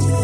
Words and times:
هنا 0.00 0.23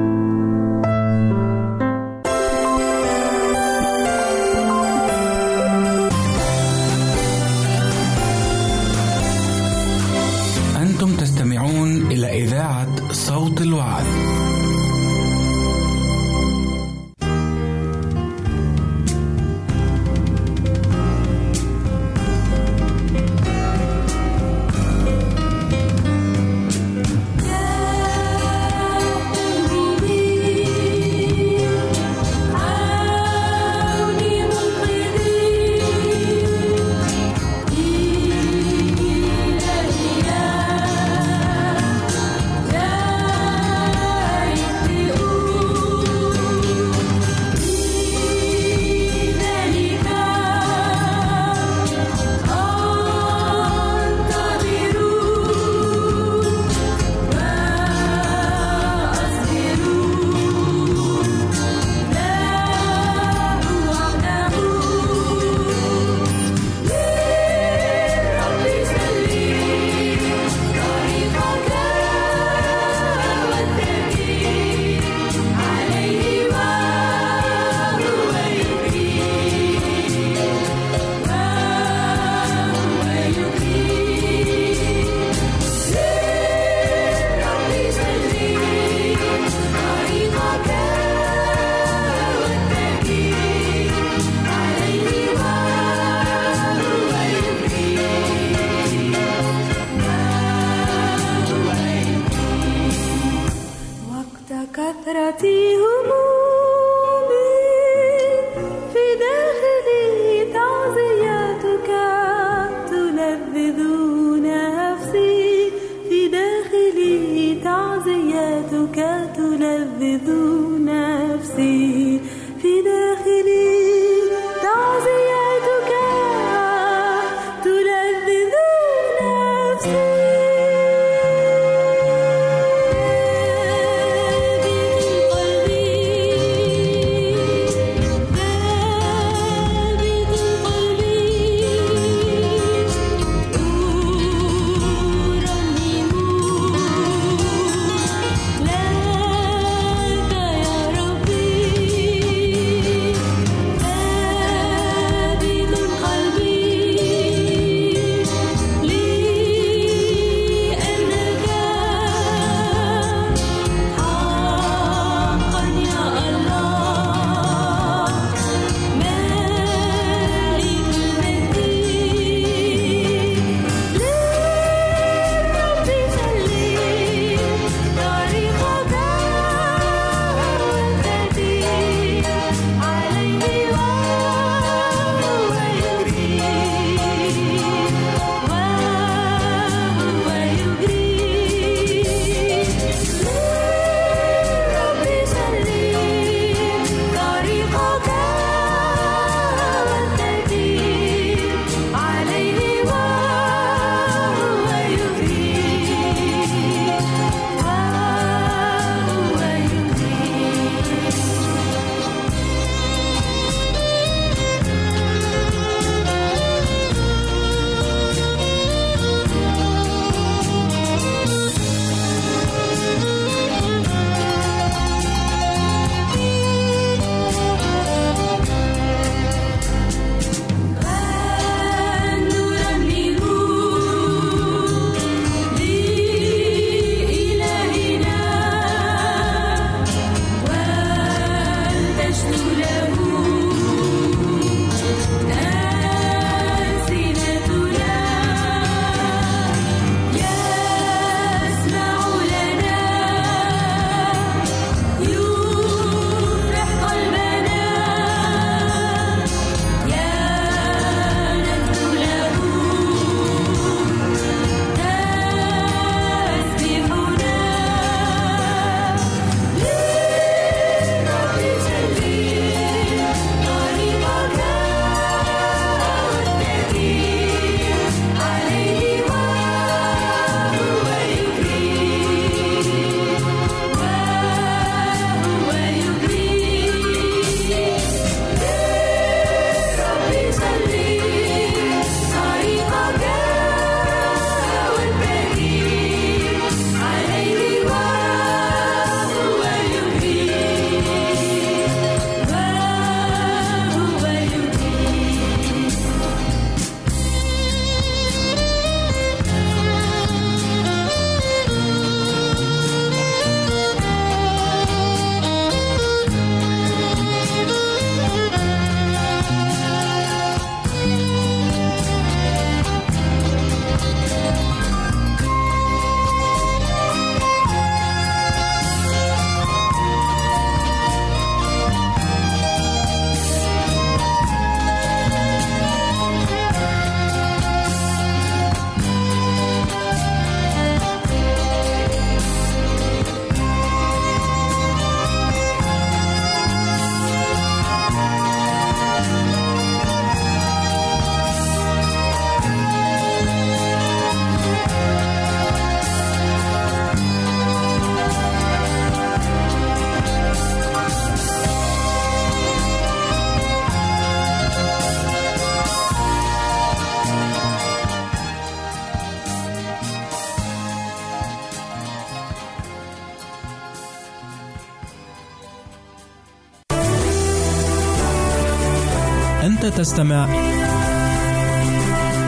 تستمع 379.81 380.25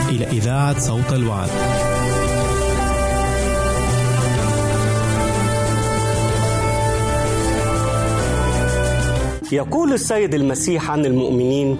إلى 0.09 0.25
إذاعة 0.25 0.79
صوت 0.79 1.13
الوعد. 1.13 1.49
يقول 9.51 9.93
السيد 9.93 10.33
المسيح 10.33 10.91
عن 10.91 11.05
المؤمنين 11.05 11.77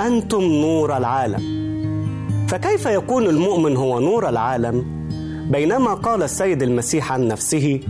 أنتم 0.00 0.40
نور 0.40 0.96
العالم. 0.96 1.42
فكيف 2.48 2.86
يكون 2.86 3.26
المؤمن 3.26 3.76
هو 3.76 4.00
نور 4.00 4.28
العالم؟ 4.28 4.84
بينما 5.50 5.94
قال 5.94 6.22
السيد 6.22 6.62
المسيح 6.62 7.12
عن 7.12 7.28
نفسه 7.28 7.80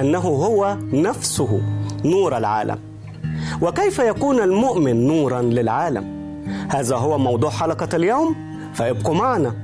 أنه 0.00 0.18
هو 0.18 0.76
نفسه 0.92 1.60
نور 2.04 2.36
العالم. 2.36 2.78
وكيف 3.62 3.98
يكون 3.98 4.40
المؤمن 4.40 5.06
نورا 5.06 5.42
للعالم؟ 5.42 6.13
هذا 6.68 6.96
هو 6.96 7.18
موضوع 7.18 7.50
حلقة 7.50 7.96
اليوم. 7.96 8.36
فابقوا 8.74 9.14
معنا. 9.14 9.54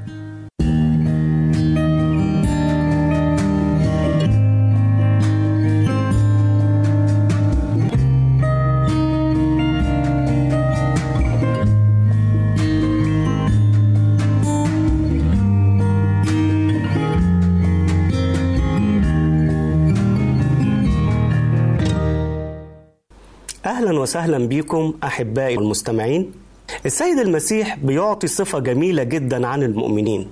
أهلا 23.67 24.01
وسهلا 24.01 24.49
بكم 24.49 24.95
أحبائي 25.05 25.55
المستمعين. 25.55 26.40
السيد 26.87 27.19
المسيح 27.19 27.77
بيعطي 27.77 28.27
صفة 28.27 28.59
جميلة 28.59 29.03
جدا 29.03 29.47
عن 29.47 29.63
المؤمنين 29.63 30.29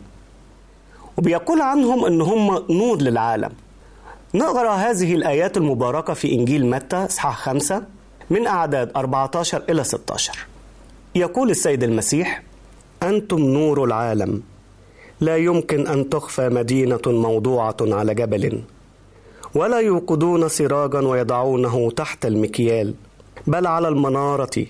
وبيقول 1.16 1.60
عنهم 1.60 2.04
إن 2.04 2.20
هم 2.20 2.64
نور 2.70 3.02
للعالم. 3.02 3.50
نقرأ 4.34 4.70
هذه 4.74 5.14
الآيات 5.14 5.56
المباركة 5.56 6.14
في 6.14 6.32
إنجيل 6.32 6.66
متى؟ 6.66 6.96
إصحاح 6.96 7.38
خمسة 7.38 7.82
من 8.30 8.46
أعداد 8.46 8.90
14 8.96 9.62
إلى 9.70 9.84
16 9.84 10.46
يقول 11.14 11.50
السيد 11.50 11.82
المسيح 11.82 12.42
أنتم 13.02 13.38
نور 13.38 13.84
العالم. 13.84 14.42
لا 15.20 15.36
يمكن 15.36 15.86
أن 15.86 16.10
تخفى 16.10 16.48
مدينة 16.48 17.00
موضوعة 17.06 17.76
على 17.80 18.14
جبل 18.14 18.62
ولا 19.54 19.78
يوقدون 19.78 20.48
سراجا 20.48 20.98
ويضعونه 21.00 21.90
تحت 21.90 22.26
المكيال 22.26 22.94
بل 23.46 23.66
على 23.66 23.88
المنارة 23.88 24.66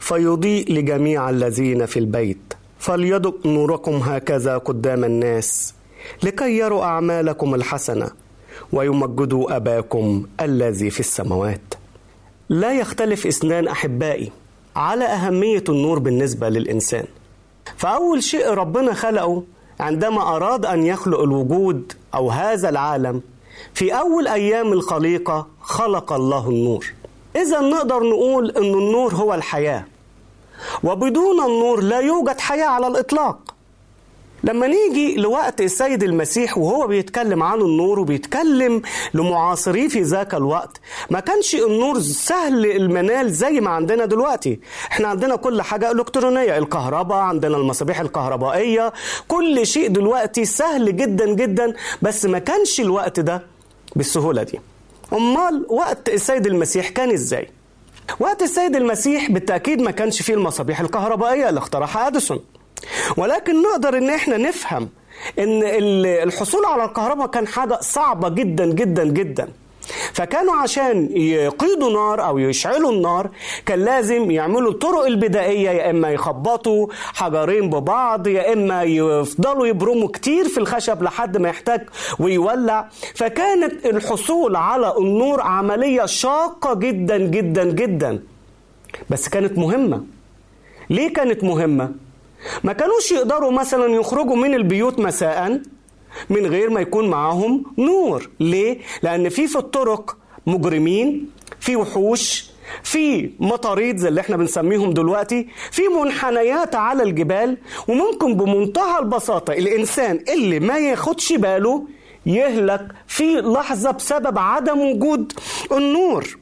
فيضيء 0.00 0.72
لجميع 0.72 1.30
الذين 1.30 1.86
في 1.86 1.98
البيت. 1.98 2.54
فليدق 2.78 3.46
نوركم 3.46 3.92
هكذا 3.92 4.58
قدام 4.58 5.04
الناس 5.04 5.74
لكي 6.22 6.58
يروا 6.58 6.84
أعمالكم 6.84 7.54
الحسنة 7.54 8.10
ويمجدوا 8.72 9.56
أباكم 9.56 10.26
الذي 10.40 10.90
في 10.90 11.00
السماوات. 11.00 11.74
لا 12.48 12.72
يختلف 12.72 13.26
إثنان 13.26 13.68
أحبائي 13.68 14.32
على 14.76 15.04
أهمية 15.04 15.64
النور 15.68 15.98
بالنسبة 15.98 16.48
للإنسان. 16.48 17.04
فأول 17.76 18.22
شيء 18.22 18.48
ربنا 18.48 18.94
خلقه 18.94 19.42
عندما 19.80 20.36
أراد 20.36 20.66
أن 20.66 20.86
يخلق 20.86 21.20
الوجود 21.20 21.92
أو 22.14 22.30
هذا 22.30 22.68
العالم 22.68 23.22
في 23.74 23.92
أول 23.98 24.28
أيام 24.28 24.72
الخليقة 24.72 25.46
خلق 25.60 26.12
الله 26.12 26.48
النور. 26.48 26.92
إذا 27.36 27.60
نقدر 27.60 28.02
نقول 28.02 28.50
أن 28.50 28.74
النور 28.74 29.14
هو 29.14 29.34
الحياة. 29.34 29.84
وبدون 30.84 31.40
النور 31.44 31.80
لا 31.80 31.98
يوجد 32.00 32.40
حياة 32.40 32.66
على 32.66 32.86
الإطلاق. 32.86 33.54
لما 34.44 34.66
نيجي 34.66 35.16
لوقت 35.16 35.60
السيد 35.60 36.02
المسيح 36.02 36.58
وهو 36.58 36.86
بيتكلم 36.86 37.42
عن 37.42 37.60
النور 37.60 38.00
وبيتكلم 38.00 38.82
لمعاصريه 39.14 39.88
في 39.88 40.02
ذاك 40.02 40.34
الوقت 40.34 40.80
ما 41.10 41.20
كانش 41.20 41.54
النور 41.54 42.00
سهل 42.00 42.66
المنال 42.66 43.32
زي 43.32 43.60
ما 43.60 43.70
عندنا 43.70 44.04
دلوقتي. 44.04 44.60
إحنا 44.92 45.08
عندنا 45.08 45.36
كل 45.36 45.62
حاجة 45.62 45.90
إلكترونية 45.90 46.58
الكهرباء 46.58 47.18
عندنا 47.18 47.56
المصابيح 47.56 48.00
الكهربائية. 48.00 48.92
كل 49.28 49.66
شيء 49.66 49.88
دلوقتي 49.88 50.44
سهل 50.44 50.96
جدا 50.96 51.26
جدا 51.34 51.74
بس 52.02 52.24
ما 52.24 52.38
كانش 52.38 52.80
الوقت 52.80 53.20
ده 53.20 53.42
بالسهولة 53.96 54.42
دي. 54.42 54.60
أمال 55.12 55.66
وقت 55.68 56.08
السيد 56.08 56.46
المسيح 56.46 56.88
كان 56.88 57.10
إزاي؟ 57.10 57.50
وقت 58.18 58.42
السيد 58.42 58.76
المسيح 58.76 59.30
بالتأكيد 59.30 59.80
ما 59.82 59.90
كانش 59.90 60.22
فيه 60.22 60.34
المصابيح 60.34 60.80
الكهربائية 60.80 61.48
اللي 61.48 61.58
اخترعها 61.58 62.06
أديسون. 62.06 62.40
ولكن 63.16 63.62
نقدر 63.62 63.98
إن 63.98 64.10
إحنا 64.10 64.36
نفهم 64.36 64.88
إن 65.38 65.60
الحصول 66.06 66.64
على 66.64 66.84
الكهرباء 66.84 67.26
كان 67.26 67.46
حاجة 67.46 67.78
صعبة 67.80 68.28
جدا 68.28 68.66
جدا 68.66 69.04
جدا. 69.04 69.48
فكانوا 70.12 70.54
عشان 70.54 71.16
يقيدوا 71.16 71.90
نار 71.92 72.26
أو 72.26 72.38
يشعلوا 72.38 72.92
النار 72.92 73.30
كان 73.66 73.78
لازم 73.84 74.30
يعملوا 74.30 74.70
الطرق 74.70 75.04
البدائية 75.06 75.70
يا 75.70 75.90
إما 75.90 76.10
يخبطوا 76.10 76.86
حجرين 77.14 77.70
ببعض 77.70 78.26
يا 78.26 78.52
إما 78.52 78.82
يفضلوا 78.82 79.66
يبرموا 79.66 80.08
كتير 80.08 80.48
في 80.48 80.58
الخشب 80.58 81.02
لحد 81.02 81.36
ما 81.36 81.48
يحتاج 81.48 81.88
ويولع. 82.18 82.88
فكانت 83.14 83.86
الحصول 83.86 84.56
على 84.56 84.94
النور 84.98 85.40
عملية 85.40 86.06
شاقة 86.06 86.74
جدا 86.74 87.16
جدا 87.18 87.64
جدا. 87.64 88.22
بس 89.10 89.28
كانت 89.28 89.58
مهمة. 89.58 90.04
ليه 90.90 91.12
كانت 91.12 91.44
مهمة؟ 91.44 91.92
ما 92.64 92.72
كانوش 92.72 93.12
يقدروا 93.12 93.50
مثلا 93.52 93.86
يخرجوا 93.86 94.36
من 94.36 94.54
البيوت 94.54 94.98
مساء 94.98 95.60
من 96.30 96.46
غير 96.46 96.70
ما 96.70 96.80
يكون 96.80 97.08
معاهم 97.10 97.64
نور. 97.78 98.28
ليه؟ 98.40 98.78
لأن 99.02 99.28
في 99.28 99.46
في 99.48 99.56
الطرق 99.58 100.16
مجرمين 100.46 101.30
في 101.60 101.76
وحوش 101.76 102.50
في 102.82 103.30
مطاريد 103.40 103.96
زي 103.96 104.08
اللي 104.08 104.20
إحنا 104.20 104.36
بنسميهم 104.36 104.90
دلوقتي 104.92 105.48
في 105.70 105.82
منحنيات 105.88 106.74
على 106.74 107.02
الجبال 107.02 107.56
وممكن 107.88 108.34
بمنتهى 108.34 108.98
البساطة 108.98 109.52
الإنسان 109.52 110.24
اللي 110.34 110.60
ما 110.60 110.78
ياخدش 110.78 111.32
باله 111.32 111.84
يهلك 112.26 112.86
في 113.06 113.24
لحظة 113.40 113.90
بسبب 113.90 114.38
عدم 114.38 114.80
وجود 114.80 115.32
النور. 115.72 116.38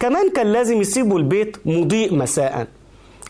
كمان 0.00 0.30
كان 0.30 0.52
لازم 0.52 0.80
يسيبوا 0.80 1.18
البيت 1.18 1.56
مضيء 1.66 2.14
مساءً. 2.14 2.66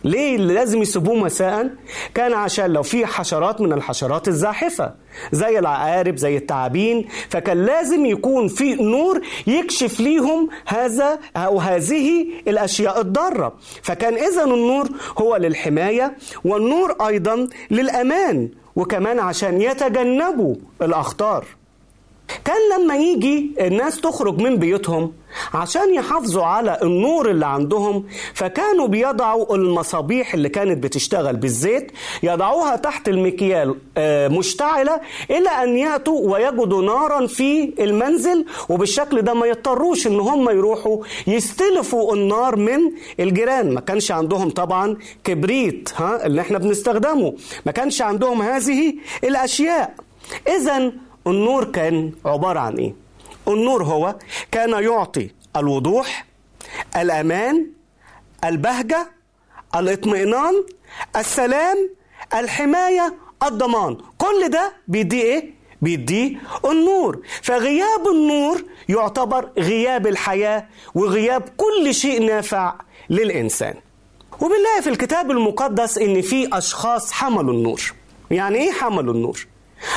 ليه 0.04 0.36
اللي 0.36 0.54
لازم 0.54 0.82
يسيبوه 0.82 1.14
مساء؟ 1.14 1.70
كان 2.14 2.32
عشان 2.32 2.72
لو 2.72 2.82
في 2.82 3.06
حشرات 3.06 3.60
من 3.60 3.72
الحشرات 3.72 4.28
الزاحفة 4.28 4.94
زي 5.32 5.58
العقارب 5.58 6.16
زي 6.16 6.36
التعابين 6.36 7.08
فكان 7.28 7.64
لازم 7.66 8.06
يكون 8.06 8.48
في 8.48 8.74
نور 8.74 9.20
يكشف 9.46 10.00
ليهم 10.00 10.48
هذا 10.66 11.18
أو 11.36 11.60
هذه 11.60 12.26
الأشياء 12.48 13.00
الضارة. 13.00 13.54
فكان 13.82 14.14
إذا 14.14 14.44
النور 14.44 14.88
هو 15.18 15.36
للحماية 15.36 16.16
والنور 16.44 16.96
أيضا 17.06 17.48
للأمان 17.70 18.48
وكمان 18.76 19.18
عشان 19.18 19.60
يتجنبوا 19.60 20.54
الأخطار. 20.82 21.44
كان 22.44 22.56
لما 22.80 22.96
يجي 22.96 23.50
الناس 23.60 24.00
تخرج 24.00 24.38
من 24.40 24.56
بيوتهم 24.56 25.12
عشان 25.54 25.94
يحافظوا 25.94 26.44
على 26.44 26.78
النور 26.82 27.30
اللي 27.30 27.46
عندهم 27.46 28.04
فكانوا 28.34 28.86
بيضعوا 28.86 29.56
المصابيح 29.56 30.34
اللي 30.34 30.48
كانت 30.48 30.82
بتشتغل 30.84 31.36
بالزيت 31.36 31.92
يضعوها 32.22 32.76
تحت 32.76 33.08
المكيال 33.08 33.74
مشتعلة 34.38 35.00
إلى 35.30 35.48
أن 35.48 35.76
يأتوا 35.76 36.32
ويجدوا 36.32 36.82
نارا 36.82 37.26
في 37.26 37.74
المنزل 37.78 38.46
وبالشكل 38.68 39.22
ده 39.22 39.34
ما 39.34 39.46
يضطروش 39.46 40.06
إن 40.06 40.20
هم 40.20 40.50
يروحوا 40.50 41.04
يستلفوا 41.26 42.14
النار 42.14 42.56
من 42.56 42.80
الجيران. 43.20 43.74
ما 43.74 43.80
كانش 43.80 44.10
عندهم 44.12 44.50
طبعا 44.50 44.96
كبريت 45.24 45.90
ها 45.96 46.26
اللي 46.26 46.40
إحنا 46.40 46.58
بنستخدمه. 46.58 47.34
ما 47.66 47.72
كانش 47.72 48.02
عندهم 48.02 48.42
هذه 48.42 48.94
الأشياء. 49.24 49.94
إذا 50.48 50.92
النور 51.26 51.64
كان 51.64 52.12
عبارة 52.24 52.60
عن 52.60 52.74
إيه؟ 52.76 52.94
النور 53.48 53.84
هو 53.84 54.16
كان 54.52 54.82
يعطي 54.84 55.30
الوضوح 55.56 56.26
الأمان 56.96 57.66
البهجة 58.44 59.10
الاطمئنان 59.76 60.64
السلام 61.16 61.90
الحماية 62.34 63.14
الضمان 63.42 63.96
كل 64.18 64.48
ده 64.50 64.72
بيديه 64.88 65.22
إيه؟ 65.22 65.54
بيديه 65.82 66.36
النور 66.64 67.20
فغياب 67.42 68.08
النور 68.12 68.64
يعتبر 68.88 69.50
غياب 69.58 70.06
الحياة 70.06 70.66
وغياب 70.94 71.42
كل 71.56 71.94
شيء 71.94 72.26
نافع 72.26 72.74
للإنسان 73.10 73.74
وبنلاقي 74.40 74.82
في 74.82 74.90
الكتاب 74.90 75.30
المقدس 75.30 75.98
إن 75.98 76.22
في 76.22 76.48
أشخاص 76.58 77.12
حملوا 77.12 77.54
النور 77.54 77.80
يعني 78.30 78.58
إيه 78.58 78.72
حملوا 78.72 79.14
النور؟ 79.14 79.46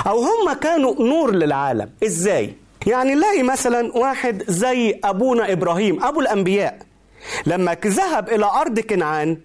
أو 0.07 0.19
هم 0.23 0.53
كانوا 0.53 0.95
نور 1.03 1.31
للعالم. 1.31 1.89
إزاي؟ 2.03 2.53
يعني 2.87 3.15
نلاقي 3.15 3.43
مثلا 3.43 3.97
واحد 3.97 4.43
زي 4.47 4.99
أبونا 5.03 5.51
إبراهيم 5.51 6.03
أبو 6.03 6.19
الأنبياء. 6.19 6.79
لما 7.45 7.77
ذهب 7.85 8.29
إلى 8.29 8.45
أرض 8.45 8.79
كنعان 8.79 9.37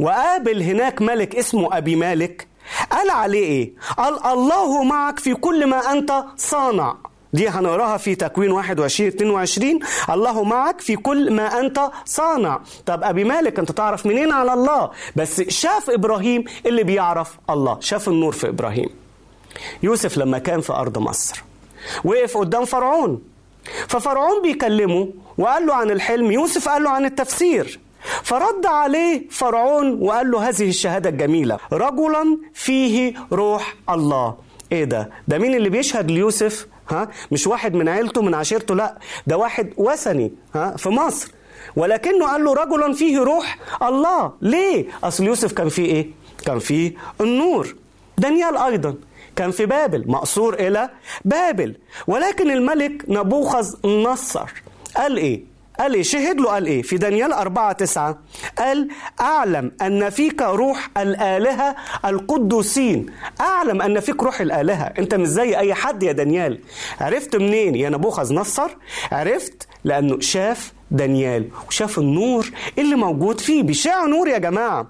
وقابل 0.00 0.62
هناك 0.62 1.02
ملك 1.02 1.36
اسمه 1.36 1.78
أبي 1.78 1.96
مالك 1.96 2.46
قال 2.90 3.10
عليه 3.10 3.44
إيه؟ 3.44 3.72
قال 3.98 4.26
الله 4.26 4.82
معك 4.84 5.18
في 5.18 5.34
كل 5.34 5.66
ما 5.66 5.92
أنت 5.92 6.24
صانع. 6.36 6.96
دي 7.32 7.48
هنقراها 7.48 7.96
في 7.96 8.14
تكوين 8.14 8.50
21 8.52 9.08
22 9.08 9.78
الله 10.10 10.44
معك 10.44 10.80
في 10.80 10.96
كل 10.96 11.30
ما 11.32 11.60
أنت 11.60 11.90
صانع. 12.04 12.60
طب 12.86 13.04
أبي 13.04 13.24
مالك 13.24 13.58
أنت 13.58 13.72
تعرف 13.72 14.06
منين 14.06 14.32
على 14.32 14.52
الله؟ 14.54 14.90
بس 15.16 15.40
شاف 15.40 15.90
إبراهيم 15.90 16.44
اللي 16.66 16.82
بيعرف 16.84 17.38
الله 17.50 17.76
شاف 17.80 18.08
النور 18.08 18.32
في 18.32 18.48
إبراهيم. 18.48 19.01
يوسف 19.82 20.18
لما 20.18 20.38
كان 20.38 20.60
في 20.60 20.72
أرض 20.72 20.98
مصر. 20.98 21.42
وقف 22.04 22.36
قدام 22.36 22.64
فرعون. 22.64 23.22
ففرعون 23.88 24.42
بيكلمه 24.42 25.08
وقال 25.38 25.66
له 25.66 25.74
عن 25.74 25.90
الحلم 25.90 26.32
يوسف 26.32 26.68
قال 26.68 26.82
له 26.82 26.90
عن 26.90 27.04
التفسير. 27.04 27.80
فرد 28.22 28.66
عليه 28.66 29.28
فرعون 29.30 30.02
وقال 30.02 30.30
له 30.30 30.48
هذه 30.48 30.68
الشهادة 30.68 31.10
الجميلة. 31.10 31.58
رجلا 31.72 32.38
فيه 32.54 33.14
روح 33.32 33.74
الله. 33.90 34.34
إيه 34.72 34.84
ده؟ 34.84 35.10
ده 35.28 35.38
مين 35.38 35.54
اللي 35.54 35.68
بيشهد 35.68 36.10
ليوسف؟ 36.10 36.66
ها؟ 36.90 37.08
مش 37.30 37.46
واحد 37.46 37.74
من 37.74 37.88
عيلته 37.88 38.22
من 38.22 38.34
عشيرته 38.34 38.74
لا. 38.74 38.98
ده 39.26 39.36
واحد 39.36 39.72
وثني 39.76 40.32
ها؟ 40.54 40.76
في 40.76 40.88
مصر. 40.88 41.30
ولكنه 41.76 42.26
قال 42.26 42.44
له 42.44 42.54
رجلا 42.54 42.92
فيه 42.92 43.18
روح 43.18 43.58
الله. 43.82 44.32
ليه؟ 44.42 44.86
أصل 45.04 45.24
يوسف 45.24 45.52
كان 45.52 45.68
فيه 45.68 45.84
إيه؟ 45.84 46.10
كان 46.46 46.58
فيه 46.58 46.92
النور. 47.20 47.76
دانيال 48.18 48.56
أيضا. 48.56 48.94
كان 49.36 49.50
في 49.50 49.66
بابل 49.66 50.04
مقصور 50.06 50.54
إلى 50.54 50.90
بابل. 51.24 51.74
ولكن 52.06 52.50
الملك 52.50 53.04
نبوخذ 53.08 53.86
نصر 53.86 54.50
قال 54.96 55.16
إيه؟ 55.16 55.52
قال 55.78 55.94
إيه؟ 55.94 56.02
شهد 56.02 56.40
له 56.40 56.50
قال 56.50 56.66
إيه؟ 56.66 56.82
في 56.82 56.96
دانيال 56.96 57.32
أربعة 57.32 57.72
تسعة 57.72 58.18
قال 58.58 58.88
أعلم 59.20 59.72
أن 59.82 60.10
فيك 60.10 60.42
روح 60.42 60.88
الآلهة 60.96 61.76
القدوسين. 62.04 63.06
أعلم 63.40 63.82
أن 63.82 64.00
فيك 64.00 64.22
روح 64.22 64.40
الآلهة. 64.40 64.84
أنت 64.98 65.14
مش 65.14 65.28
زي 65.28 65.56
أي 65.58 65.74
حد 65.74 66.02
يا 66.02 66.12
دانيال. 66.12 66.58
عرفت 67.00 67.36
منين 67.36 67.74
يا 67.74 67.88
نبوخذ 67.90 68.34
نصر 68.34 68.70
عرفت 69.12 69.68
لأنه 69.84 70.20
شاف 70.20 70.72
دانيال 70.90 71.48
وشاف 71.68 71.98
النور 71.98 72.50
اللي 72.78 72.96
موجود 72.96 73.40
فيه. 73.40 73.62
بيشع 73.62 74.06
نور 74.06 74.28
يا 74.28 74.38
جماعة. 74.38 74.86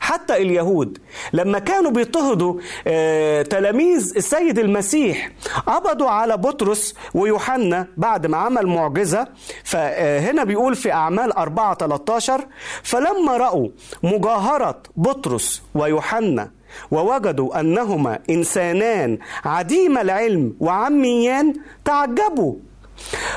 حتى 0.00 0.36
اليهود 0.36 0.98
لما 1.32 1.58
كانوا 1.58 1.90
بيضطهدوا 1.90 2.60
آه، 2.86 3.42
تلاميذ 3.42 4.12
السيد 4.16 4.58
المسيح 4.58 5.30
قبضوا 5.66 6.08
على 6.10 6.36
بطرس 6.36 6.94
ويوحنا 7.14 7.86
بعد 7.96 8.26
ما 8.26 8.36
عمل 8.36 8.66
معجزة. 8.66 9.28
فهنا 9.64 10.44
بيقول 10.44 10.74
في 10.76 10.92
أعمال 10.92 11.32
4 11.32 11.74
13 11.74 12.46
فلما 12.82 13.36
رأوا 13.36 13.68
مجاهرة 14.02 14.82
بطرس 14.96 15.62
ويوحنا 15.74 16.50
ووجدوا 16.90 17.60
أنهما 17.60 18.18
إنسانان 18.30 19.18
عديم 19.44 19.98
العلم 19.98 20.56
وعميان 20.60 21.54
تعجبوا. 21.84 22.54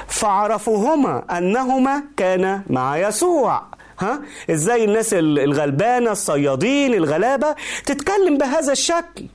فعرفوهما 0.08 1.24
أنهما 1.38 2.04
كانا 2.18 2.64
مع 2.70 2.98
يسوع. 2.98 3.64
ها؟ 4.04 4.22
إزاي 4.50 4.84
الناس 4.86 5.14
الغلبانة 5.14 6.12
الصيادين 6.12 6.94
الغلابة 6.94 7.56
تتكلم 7.86 8.38
بهذا 8.38 8.72
الشكل. 8.72 9.26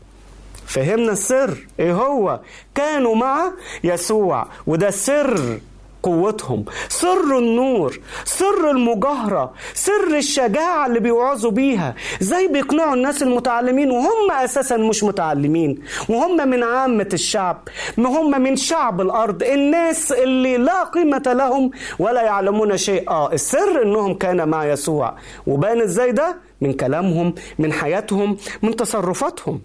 فهمنا 0.67 1.13
السر. 1.13 1.67
إيه 1.81 1.93
هو؟ 1.93 2.41
كانوا 2.75 3.15
مع 3.15 3.53
يسوع 3.85 4.47
وده 4.67 4.91
سر. 4.91 5.61
قوتهم 6.03 6.65
سر 6.89 7.39
النور 7.39 8.01
سر 8.25 8.71
المجاهرة 8.71 9.53
سر 9.75 10.17
الشجاعة 10.17 10.87
اللي 10.87 11.01
بيوعظوا 11.01 11.51
بيها. 11.51 11.95
زي 12.21 12.47
بيقنعوا 12.47 12.95
الناس 12.95 13.23
المتعلمين 13.23 13.91
وهم 13.91 14.31
أساسا 14.31 14.77
مش 14.77 15.05
متعلمين 15.05 15.79
وهم 16.09 16.49
من 16.49 16.63
عامة 16.63 17.09
الشعب 17.13 17.69
هم 17.99 18.43
من 18.43 18.57
شعب 18.57 19.01
الأرض. 19.01 19.43
الناس 19.43 20.13
اللي 20.13 20.57
لا 20.57 20.85
قيمة 20.85 21.23
لهم 21.27 21.71
ولا 21.99 22.23
يعلمون 22.23 22.77
شيء. 22.77 23.11
آه 23.11 23.33
السر 23.33 23.83
إنهم 23.83 24.15
كان 24.15 24.49
مع 24.49 24.67
يسوع. 24.67 25.17
وبان 25.47 25.81
إزاي 25.81 26.13
ده؟ 26.13 26.37
من 26.61 26.73
كلامهم 26.73 27.35
من 27.59 27.73
حياتهم 27.73 28.37
من 28.63 28.77
تصرفاتهم. 28.77 29.61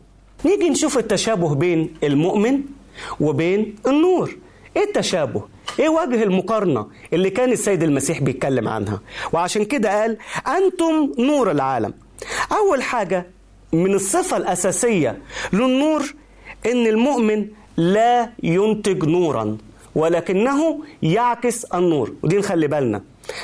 نيجي 0.46 0.70
نشوف 0.70 0.98
التشابه 0.98 1.56
بين 1.56 1.94
المؤمن 2.04 2.62
وبين 3.20 3.76
النور. 3.88 4.36
إيه 4.78 4.84
التشابه؟ 4.84 5.42
إيه 5.80 5.90
وجه 5.90 6.24
المقارنة 6.24 6.88
اللي 7.14 7.30
كان 7.30 7.52
السيد 7.52 7.84
المسيح 7.84 8.22
بيتكلم 8.22 8.68
عنها؟ 8.68 9.02
وعشان 9.34 9.66
كده 9.66 10.02
قال 10.02 10.18
أنتم 10.48 11.12
نور 11.20 11.52
العالم. 11.52 11.94
أول 12.52 12.84
حاجة 12.84 13.26
من 13.74 13.94
الصفة 13.94 14.38
الأساسية 14.38 15.18
للنور 15.54 16.14
إن 16.66 16.88
المؤمن 16.88 17.48
لا 17.78 18.30
ينتج 18.44 19.06
نورا 19.06 19.58
ولكنه 19.96 20.80
يعكس 21.04 21.66
النور. 21.66 22.14
ودي 22.24 22.38
نخلي 22.38 22.68
بالنا. 22.68 23.02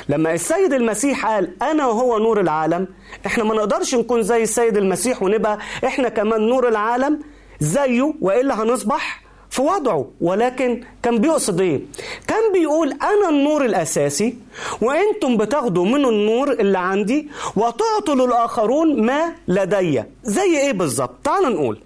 لما 0.08 0.34
السيد 0.34 0.72
المسيح 0.72 1.26
قال 1.26 1.62
أنا 1.62 1.84
هو 1.84 2.18
نور 2.18 2.40
العالم 2.40 2.88
إحنا 3.26 3.44
ما 3.44 3.54
نقدرش 3.54 3.94
نكون 3.94 4.22
زي 4.22 4.42
السيد 4.42 4.76
المسيح 4.76 5.22
ونبقى 5.22 5.58
إحنا 5.86 6.08
كمان 6.08 6.40
نور 6.48 6.68
العالم 6.68 7.20
زيه 7.60 8.14
وإلا 8.20 8.62
هنصبح 8.62 9.22
في 9.50 9.62
وضعه 9.62 10.10
ولكن 10.20 10.84
كان 11.02 11.18
بيقصد 11.18 11.60
إيه 11.60 11.80
كان 12.26 12.52
بيقول 12.52 12.92
أنا 12.92 13.28
النور 13.28 13.64
الأساسي 13.64 14.34
وأنتم 14.82 15.36
بتاخدوا 15.36 15.84
من 15.84 16.04
النور 16.04 16.52
اللي 16.52 16.78
عندي 16.78 17.28
وتعطوا 17.56 18.14
للآخرون 18.14 19.06
ما 19.06 19.32
لدي. 19.48 20.02
زي 20.24 20.58
إيه 20.60 20.72
بالظبط؟ 20.72 21.14
تعال 21.24 21.52
نقول. 21.54 21.78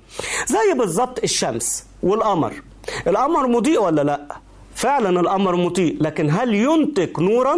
زي 0.46 0.74
بالظبط 0.78 1.22
الشمس 1.22 1.84
والقمر. 2.02 2.62
القمر 3.06 3.46
مضيء 3.46 3.82
ولا 3.82 4.02
لأ؟ 4.02 4.36
فعلا 4.74 5.20
القمر 5.20 5.56
مضيء 5.56 5.96
لكن 6.02 6.30
هل 6.30 6.54
ينتج 6.54 7.20
نورا؟ 7.20 7.56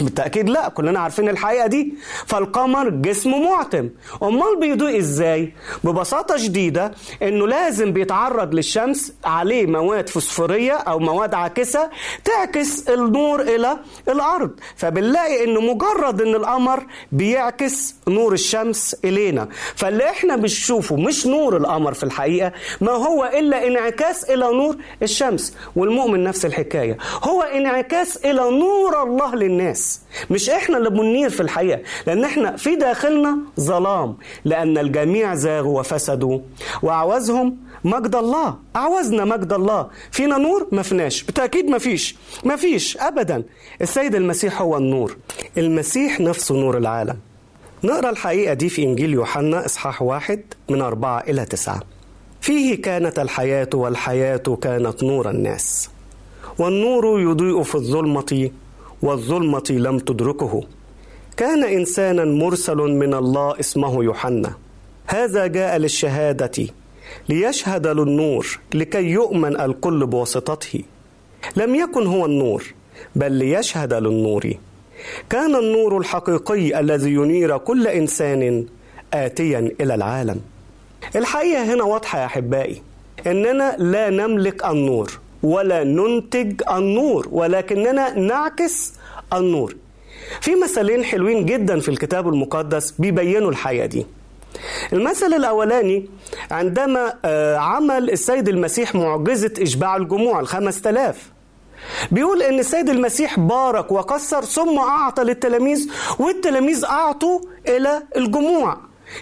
بالتأكيد 0.00 0.48
لا 0.48 0.68
كلنا 0.68 1.00
عارفين 1.00 1.28
الحقيقة 1.28 1.66
دي. 1.66 1.94
فالقمر 2.26 2.88
جسم 2.88 3.42
معتم. 3.42 3.90
أمال 4.22 4.60
بيضيء 4.60 4.98
إزاي؟ 4.98 5.52
ببساطة 5.84 6.36
شديدة 6.36 6.92
إنه 7.22 7.46
لازم 7.46 7.92
بيتعرض 7.92 8.54
للشمس 8.54 9.12
عليه 9.24 9.66
مواد 9.66 10.08
فوسفورية 10.08 10.72
أو 10.72 10.98
مواد 10.98 11.34
عاكسة 11.34 11.90
تعكس 12.24 12.88
النور 12.88 13.40
إلى 13.40 13.78
الأرض. 14.08 14.50
فبنلاقي 14.76 15.44
إنه 15.44 15.60
مجرد 15.60 16.22
إن 16.22 16.34
القمر 16.34 16.86
بيعكس 17.12 17.94
نور 18.08 18.32
الشمس 18.32 18.96
إلينا. 19.04 19.48
فاللي 19.74 20.10
إحنا 20.10 20.36
بنشوفه 20.36 20.96
مش 20.96 21.26
نور 21.26 21.56
القمر 21.56 21.94
في 21.94 22.02
الحقيقة 22.02 22.52
ما 22.80 22.92
هو 22.92 23.24
إلا 23.24 23.66
انعكاس 23.66 24.24
إلى 24.30 24.44
نور 24.52 24.76
الشمس. 25.02 25.56
والمؤمن 25.76 26.24
نفس 26.24 26.46
الحكاية. 26.46 26.96
هو 27.22 27.42
انعكاس 27.42 28.16
إلى 28.16 28.50
نور 28.50 29.02
الله 29.02 29.34
للناس. 29.34 29.83
مش 30.30 30.50
إحنا 30.50 30.78
اللي 30.78 30.90
بننير 30.90 31.30
في 31.30 31.40
الحقيقة 31.40 31.80
لأن 32.06 32.24
إحنا 32.24 32.56
في 32.56 32.76
داخلنا 32.76 33.38
ظلام 33.60 34.16
لأن 34.44 34.78
الجميع 34.78 35.34
زاغوا 35.34 35.80
وفسدوا 35.80 36.38
وأعوزهم 36.82 37.56
مجد 37.84 38.14
الله. 38.16 38.56
أعوزنا 38.76 39.24
مجد 39.24 39.52
الله. 39.52 39.88
فينا 40.10 40.38
نور؟ 40.38 40.68
ما 40.72 40.82
فيناش. 40.82 41.22
بالتأكيد 41.22 41.66
ما 41.66 41.78
فيش. 41.78 42.16
ما 42.44 42.56
فيش. 42.56 42.96
ابدا. 42.96 43.42
السيد 43.82 44.14
المسيح 44.14 44.62
هو 44.62 44.76
النور. 44.76 45.16
المسيح 45.58 46.20
نفسه 46.20 46.54
نور 46.54 46.78
العالم. 46.78 47.16
نقرأ 47.84 48.10
الحقيقة 48.10 48.54
دي 48.54 48.68
في 48.68 48.82
إنجيل 48.82 49.12
يوحنا 49.12 49.64
إصحاح 49.66 50.02
واحد 50.02 50.40
من 50.68 50.80
أربعة 50.80 51.20
إلى 51.20 51.44
تسعة. 51.44 51.80
فيه 52.40 52.82
كانت 52.82 53.18
الحياة 53.18 53.68
والحياة 53.74 54.58
كانت 54.62 55.02
نور 55.04 55.30
الناس 55.30 55.90
والنور 56.58 57.20
يضيء 57.20 57.62
في 57.62 57.74
الظلمة 57.74 58.50
والظلمة 59.02 59.64
لم 59.70 59.98
تدركه. 59.98 60.62
كان 61.36 61.64
إنسانا 61.64 62.24
مرسل 62.24 62.76
من 62.76 63.14
الله 63.14 63.60
اسمه 63.60 64.04
يوحنا. 64.04 64.54
هذا 65.06 65.46
جاء 65.46 65.76
للشهادة 65.76 66.66
ليشهد 67.28 67.86
للنور 67.86 68.58
لكي 68.74 69.04
يؤمن 69.04 69.60
الكل 69.60 70.06
بواسطته. 70.06 70.82
لم 71.56 71.74
يكن 71.74 72.06
هو 72.06 72.26
النور 72.26 72.64
بل 73.16 73.32
ليشهد 73.32 73.94
للنور. 73.94 74.54
كان 75.30 75.56
النور 75.56 75.98
الحقيقي 75.98 76.80
الذي 76.80 77.10
ينير 77.10 77.58
كل 77.58 77.86
إنسان 77.86 78.66
آتيا 79.14 79.72
إلى 79.80 79.94
العالم. 79.94 80.40
الحقيقة 81.16 81.74
هنا 81.74 81.84
واضحة 81.84 82.20
يا 82.20 82.26
أحبائي 82.26 82.82
إننا 83.26 83.76
لا 83.78 84.10
نملك 84.10 84.64
النور. 84.64 85.12
ولا 85.44 85.84
ننتج 85.84 86.62
النور 86.70 87.28
ولكننا 87.32 88.18
نعكس 88.18 88.92
النور. 89.32 89.76
في 90.40 90.54
مثلين 90.54 91.04
حلوين 91.04 91.46
جدا 91.46 91.80
في 91.80 91.88
الكتاب 91.88 92.28
المقدس 92.28 92.90
بيبينوا 92.98 93.50
الحياة 93.50 93.86
دي. 93.86 94.06
المثل 94.92 95.34
الأولاني 95.34 96.06
عندما 96.50 97.14
عمل 97.58 98.10
السيد 98.10 98.48
المسيح 98.48 98.94
معجزة 98.94 99.52
إشباع 99.58 99.96
الجموع 99.96 100.40
الخمس 100.40 100.80
تلاف 100.80 101.32
بيقول 102.10 102.42
إن 102.42 102.58
السيد 102.58 102.88
المسيح 102.88 103.40
بارك 103.40 103.92
وكسر 103.92 104.44
ثم 104.44 104.78
أعطى 104.78 105.22
للتلاميذ 105.22 105.90
والتلاميذ 106.18 106.84
أعطوا 106.84 107.40
إلى 107.68 108.02
الجموع. 108.16 108.76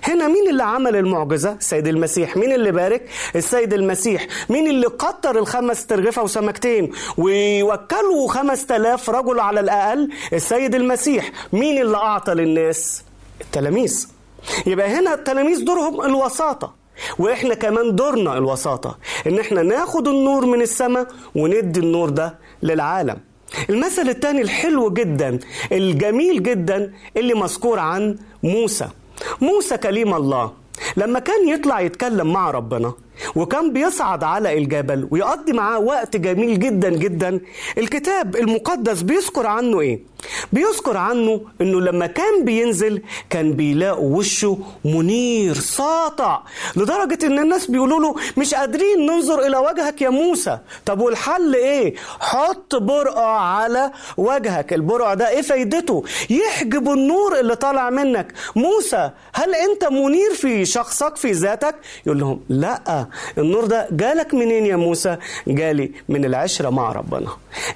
هنا 0.05 0.29
مين 0.29 0.49
اللي 0.51 0.63
عمل 0.63 0.97
المعجزة؟ 0.97 1.53
السيد 1.53 1.87
المسيح. 1.89 2.37
مين 2.37 2.53
اللي 2.53 2.73
بارك؟ 2.73 3.09
السيد 3.37 3.73
المسيح. 3.73 4.27
مين 4.49 4.67
اللي 4.71 4.87
قطر 4.87 5.39
الخمس 5.39 5.87
ترغفة 5.87 6.23
وسمكتين؟ 6.23 6.91
ويوكلوا 7.17 8.29
خمس 8.29 8.67
تلاف 8.67 9.11
رجل 9.11 9.41
على 9.41 9.61
الأقل؟ 9.61 10.09
السيد 10.33 10.75
المسيح. 10.75 11.31
مين 11.53 11.83
اللي 11.83 11.97
أعطى 11.97 12.35
للناس؟ 12.35 13.05
التلاميذ. 13.41 14.09
يبقى 14.67 14.89
هنا 14.89 15.15
التلاميذ 15.15 15.65
دورهم 15.65 16.01
الوساطة. 16.03 16.75
وإحنا 17.19 17.55
كمان 17.55 17.97
دورنا 17.97 18.39
الوساطة. 18.39 18.99
إن 19.27 19.39
إحنا 19.39 19.63
ناخد 19.63 20.09
النور 20.09 20.47
من 20.47 20.63
السماء 20.63 21.07
وندي 21.35 21.81
النور 21.81 22.11
ده 22.11 22.39
للعالم. 22.63 23.19
المثل 23.71 24.09
الثاني 24.09 24.43
الحلو 24.43 24.91
جدا 24.91 25.39
الجميل 25.73 26.43
جدا 26.43 26.93
اللي 27.17 27.35
مذكور 27.35 27.79
عن 27.79 28.19
موسى. 28.43 28.89
موسى 29.41 29.77
كليم 29.77 30.15
الله. 30.15 30.53
لما 30.97 31.19
كان 31.19 31.49
يطلع 31.49 31.81
يتكلم 31.81 32.33
مع 32.33 32.51
ربنا 32.51 32.93
وكان 33.37 33.73
بيصعد 33.73 34.25
على 34.25 34.59
الجبل 34.59 35.09
ويقضي 35.11 35.53
معاه 35.53 35.79
وقت 35.79 36.17
جميل 36.17 36.59
جدا 36.59 36.89
جدا. 36.91 37.41
الكتاب 37.79 38.37
المقدس 38.37 39.03
بيذكر 39.03 39.47
عنه 39.47 39.81
إيه؟ 39.81 40.01
بيذكر 40.53 40.97
عنه 40.97 41.41
إنه 41.61 41.81
لما 41.81 42.07
كان 42.07 42.45
بينزل 42.45 43.03
كان 43.31 43.53
بيلاقوا 43.53 44.17
وشه 44.19 44.59
منير 44.85 45.55
ساطع 45.55 46.43
لدرجة 46.77 47.27
إن 47.27 47.39
الناس 47.39 47.67
بيقولوا 47.71 48.01
له 48.01 48.15
مش 48.37 48.55
قادرين 48.55 49.07
ننظر 49.07 49.47
إلى 49.47 49.57
وجهك 49.57 50.03
يا 50.03 50.09
موسى. 50.11 50.59
طب 50.87 51.01
والحل 51.01 51.55
إيه؟ 51.55 51.95
حط 52.21 52.75
برقع 52.77 53.41
على 53.41 53.91
وجهك. 54.17 54.73
البرقع 54.73 55.15
ده 55.15 55.29
إيه 55.29 55.43
فايدته؟ 55.43 56.05
يحجب 56.31 56.89
النور 56.91 57.41
اللي 57.41 57.57
طالع 57.57 57.91
منك. 57.91 58.33
موسى 58.57 59.11
هل 59.35 59.55
أنت 59.55 59.85
منير 59.85 60.35
في 60.35 60.65
شخصك 60.65 61.17
في 61.17 61.33
ذاتك؟ 61.33 61.75
يقول 62.07 62.21
لهم 62.21 62.41
لا. 62.49 63.02
النور 63.39 63.65
ده 63.65 63.89
جالك 63.91 64.35
منين 64.35 64.67
يا 64.67 64.77
موسى؟ 64.77 65.17
جالي 65.47 65.93
من 66.09 66.25
العشرة 66.25 66.71
مع 66.71 66.93
ربنا. 66.93 67.29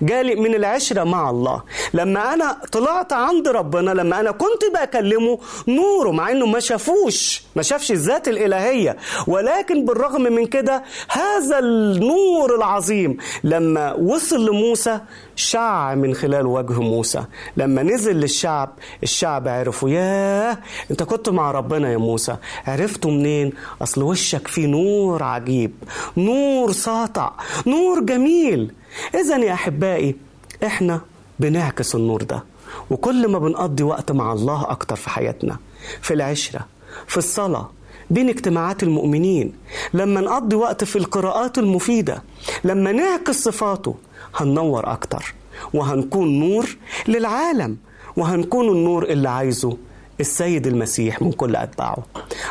جالي 0.02 0.34
من 0.34 0.54
العشرة 0.54 1.04
مع 1.04 1.30
الله. 1.30 1.62
لما 1.94 2.34
أنا 2.34 2.56
طلعت 2.72 3.12
عند 3.12 3.48
ربنا 3.48 3.90
لما 3.90 4.20
أنا 4.20 4.30
كنت 4.30 4.62
بكلمه 4.74 5.38
نوره 5.68 6.10
مع 6.10 6.30
أنه 6.30 6.46
ما 6.46 6.60
شافوش 6.60 7.42
ما 7.56 7.62
شافش 7.62 7.92
الذات 7.92 8.28
الإلهية. 8.28 8.96
ولكن 9.26 9.84
بالرغم 9.84 10.22
من 10.22 10.46
كده 10.46 10.82
هذا 11.08 11.58
النور 11.58 12.54
العظيم 12.56 13.16
لما 13.44 13.94
وصل 13.94 14.46
لموسى 14.48 15.00
شع 15.36 15.94
من 15.94 16.14
خلال 16.14 16.46
وجه 16.46 16.80
موسى. 16.80 17.24
لما 17.56 17.82
نزل 17.82 18.16
للشعب 18.16 18.68
الشعب 19.02 19.48
عرفوا 19.48 19.88
ياه 19.90 20.58
أنت 20.90 21.02
كنت 21.02 21.28
مع 21.28 21.50
ربنا 21.50 21.92
يا 21.92 21.96
موسى. 21.96 22.36
عرفتوا 22.66 23.10
منين؟ 23.10 23.52
أصل 23.82 24.02
وشك 24.02 24.48
فيه 24.48 24.66
نور 24.66 25.22
عجيب 25.22 25.72
نور 26.16 26.72
ساطع 26.72 27.32
نور 27.66 28.00
جميل. 28.00 28.72
اذا 29.14 29.36
يا 29.36 29.52
أحبائي 29.52 30.16
إحنا 30.64 31.00
بنعكس 31.40 31.94
النور 31.94 32.22
ده. 32.22 32.44
وكل 32.90 33.28
ما 33.28 33.38
بنقضي 33.38 33.82
وقت 33.82 34.12
مع 34.12 34.32
الله 34.32 34.70
أكتر 34.70 34.96
في 34.96 35.10
حياتنا 35.10 35.56
في 36.02 36.14
العشرة 36.14 36.60
في 37.06 37.16
الصلاة 37.16 37.70
بين 38.10 38.28
اجتماعات 38.28 38.82
المؤمنين 38.82 39.52
لما 39.94 40.20
نقضي 40.20 40.56
وقت 40.56 40.84
في 40.84 40.96
القراءات 40.96 41.58
المفيدة 41.58 42.22
لما 42.64 42.92
نعكس 42.92 43.42
صفاته 43.44 43.94
هننور 44.36 44.92
أكتر 44.92 45.34
وهنكون 45.74 46.38
نور 46.40 46.76
للعالم 47.08 47.76
وهنكون 48.16 48.68
النور 48.68 49.04
اللي 49.04 49.28
عايزه 49.28 49.76
السيد 50.20 50.66
المسيح 50.66 51.22
من 51.22 51.32
كل 51.32 51.56
أتباعه. 51.56 51.98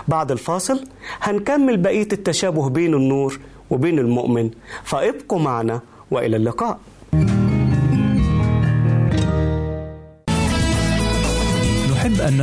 بعد 0.08 0.32
الفاصل 0.32 0.84
هنكمل 1.22 1.78
بقية 1.78 2.08
التشابه 2.14 2.70
بين 2.70 2.94
النور 2.94 3.40
وبين 3.70 4.00
المؤمن 4.00 4.50
فابقوا 4.84 5.40
معنا 5.40 5.82
وإلى 6.12 6.38
اللقاء. 6.38 6.80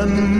Eden 0.00 0.39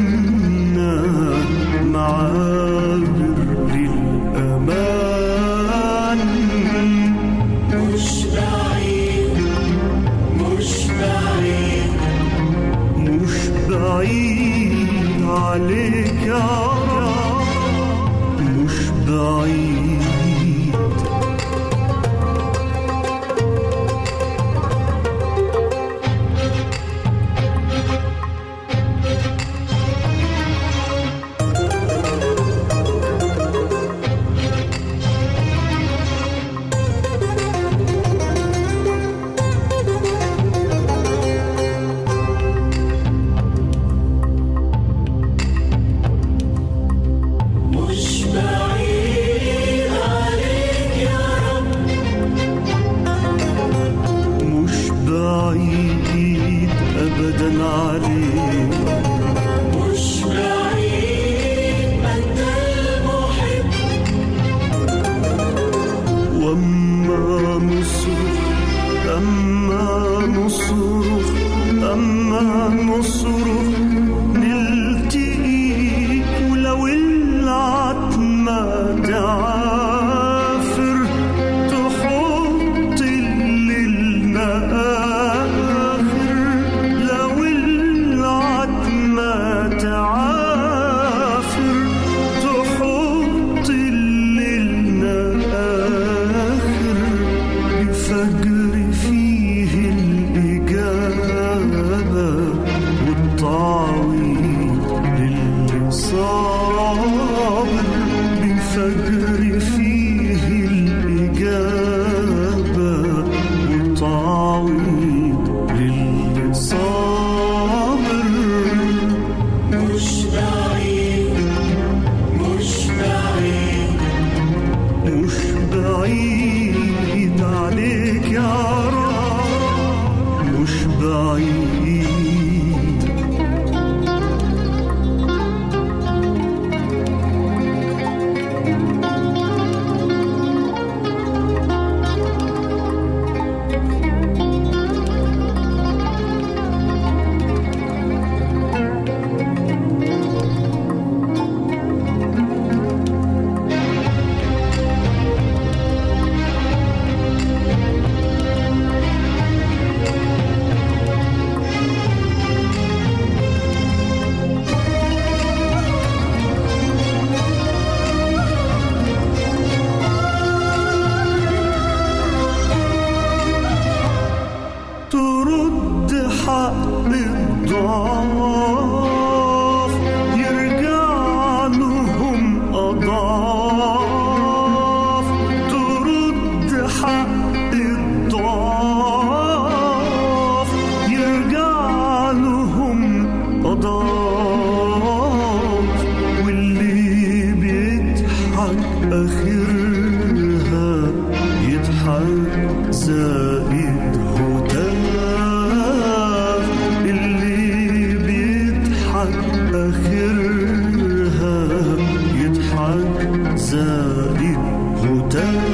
يضحك 212.95 213.57
زائد 213.57 214.59
هتاف. 215.05 215.70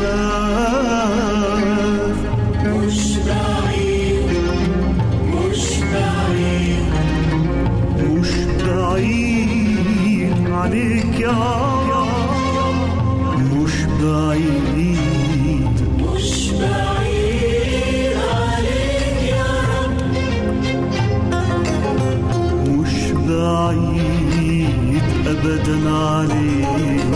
ابدا 25.57 27.16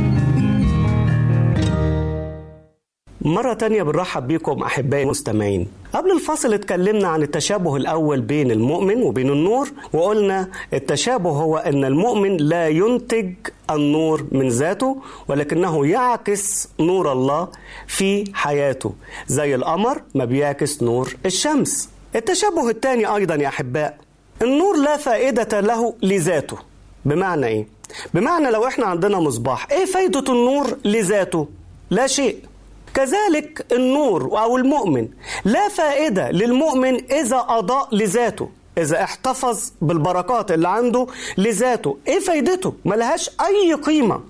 مرة 3.21 3.53
تانية 3.53 3.83
بنرحب 3.83 4.27
بيكم 4.27 4.63
أحبائي 4.63 5.03
المستمعين. 5.03 5.67
قبل 5.93 6.11
الفاصل 6.11 6.53
اتكلمنا 6.53 7.07
عن 7.07 7.23
التشابه 7.23 7.75
الأول 7.75 8.21
بين 8.21 8.51
المؤمن 8.51 9.03
وبين 9.03 9.29
النور 9.29 9.69
وقلنا 9.93 10.47
التشابه 10.73 11.29
هو 11.29 11.57
أن 11.57 11.85
المؤمن 11.85 12.37
لا 12.37 12.67
ينتج 12.67 13.33
النور 13.69 14.25
من 14.31 14.47
ذاته 14.49 14.97
ولكنه 15.27 15.87
يعكس 15.87 16.69
نور 16.79 17.11
الله 17.11 17.47
في 17.87 18.31
حياته. 18.33 18.93
زي 19.27 19.55
القمر 19.55 20.01
ما 20.15 20.25
بيعكس 20.25 20.83
نور 20.83 21.15
الشمس. 21.25 21.89
التشابه 22.15 22.69
الثاني 22.69 23.15
أيضا 23.15 23.35
يا 23.35 23.47
أحباء 23.47 23.97
النور 24.41 24.77
لا 24.77 24.97
فائدة 24.97 25.59
له 25.59 25.93
لذاته. 26.03 26.57
بمعنى 27.05 27.45
إيه؟ 27.45 27.67
بمعنى 28.13 28.51
لو 28.51 28.67
إحنا 28.67 28.85
عندنا 28.85 29.19
مصباح 29.19 29.71
إيه 29.71 29.85
فايدة 29.85 30.23
النور 30.33 30.77
لذاته؟ 30.85 31.47
لا 31.89 32.07
شيء. 32.07 32.50
كذلك 32.93 33.65
النور 33.71 34.39
أو 34.39 34.57
المؤمن. 34.57 35.07
لا 35.45 35.69
فائدة 35.69 36.31
للمؤمن 36.31 37.11
إذا 37.11 37.45
أضاء 37.49 37.95
لذاته 37.95 38.49
إذا 38.77 39.03
احتفظ 39.03 39.71
بالبركات 39.81 40.51
اللي 40.51 40.69
عنده 40.69 41.07
لذاته. 41.37 41.97
إيه 42.07 42.19
فايدته؟ 42.19 42.73
ملهاش 42.85 43.29
أي 43.29 43.73
قيمة. 43.73 44.21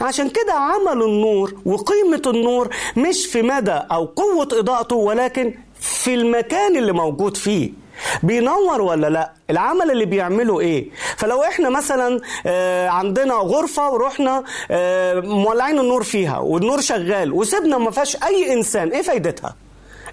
عشان 0.00 0.28
كده 0.28 0.52
عمل 0.52 1.02
النور 1.02 1.54
وقيمة 1.66 2.22
النور 2.26 2.68
مش 2.96 3.26
في 3.26 3.42
مدى 3.42 3.70
أو 3.90 4.04
قوة 4.04 4.48
إضاءته 4.52 4.96
ولكن 4.96 5.54
في 5.80 6.14
المكان 6.14 6.76
اللي 6.76 6.92
موجود 6.92 7.36
فيه. 7.36 7.83
بينور 8.22 8.80
ولا 8.82 9.06
لا؟ 9.10 9.32
العمل 9.50 9.90
اللي 9.90 10.04
بيعمله 10.04 10.60
إيه؟ 10.60 10.90
فلو 11.16 11.42
إحنا 11.42 11.70
مثلا 11.70 12.20
آه 12.46 12.88
عندنا 12.88 13.34
غرفة 13.34 13.90
ورحنا 13.90 14.44
آه 14.70 15.20
مولعين 15.20 15.78
النور 15.78 16.02
فيها 16.02 16.38
والنور 16.38 16.80
شغال 16.80 17.32
وسيبنا 17.32 17.78
ما 17.78 17.90
فيهاش 17.90 18.16
أي 18.24 18.52
إنسان 18.52 18.88
إيه 18.88 19.02
فايدتها؟ 19.02 19.54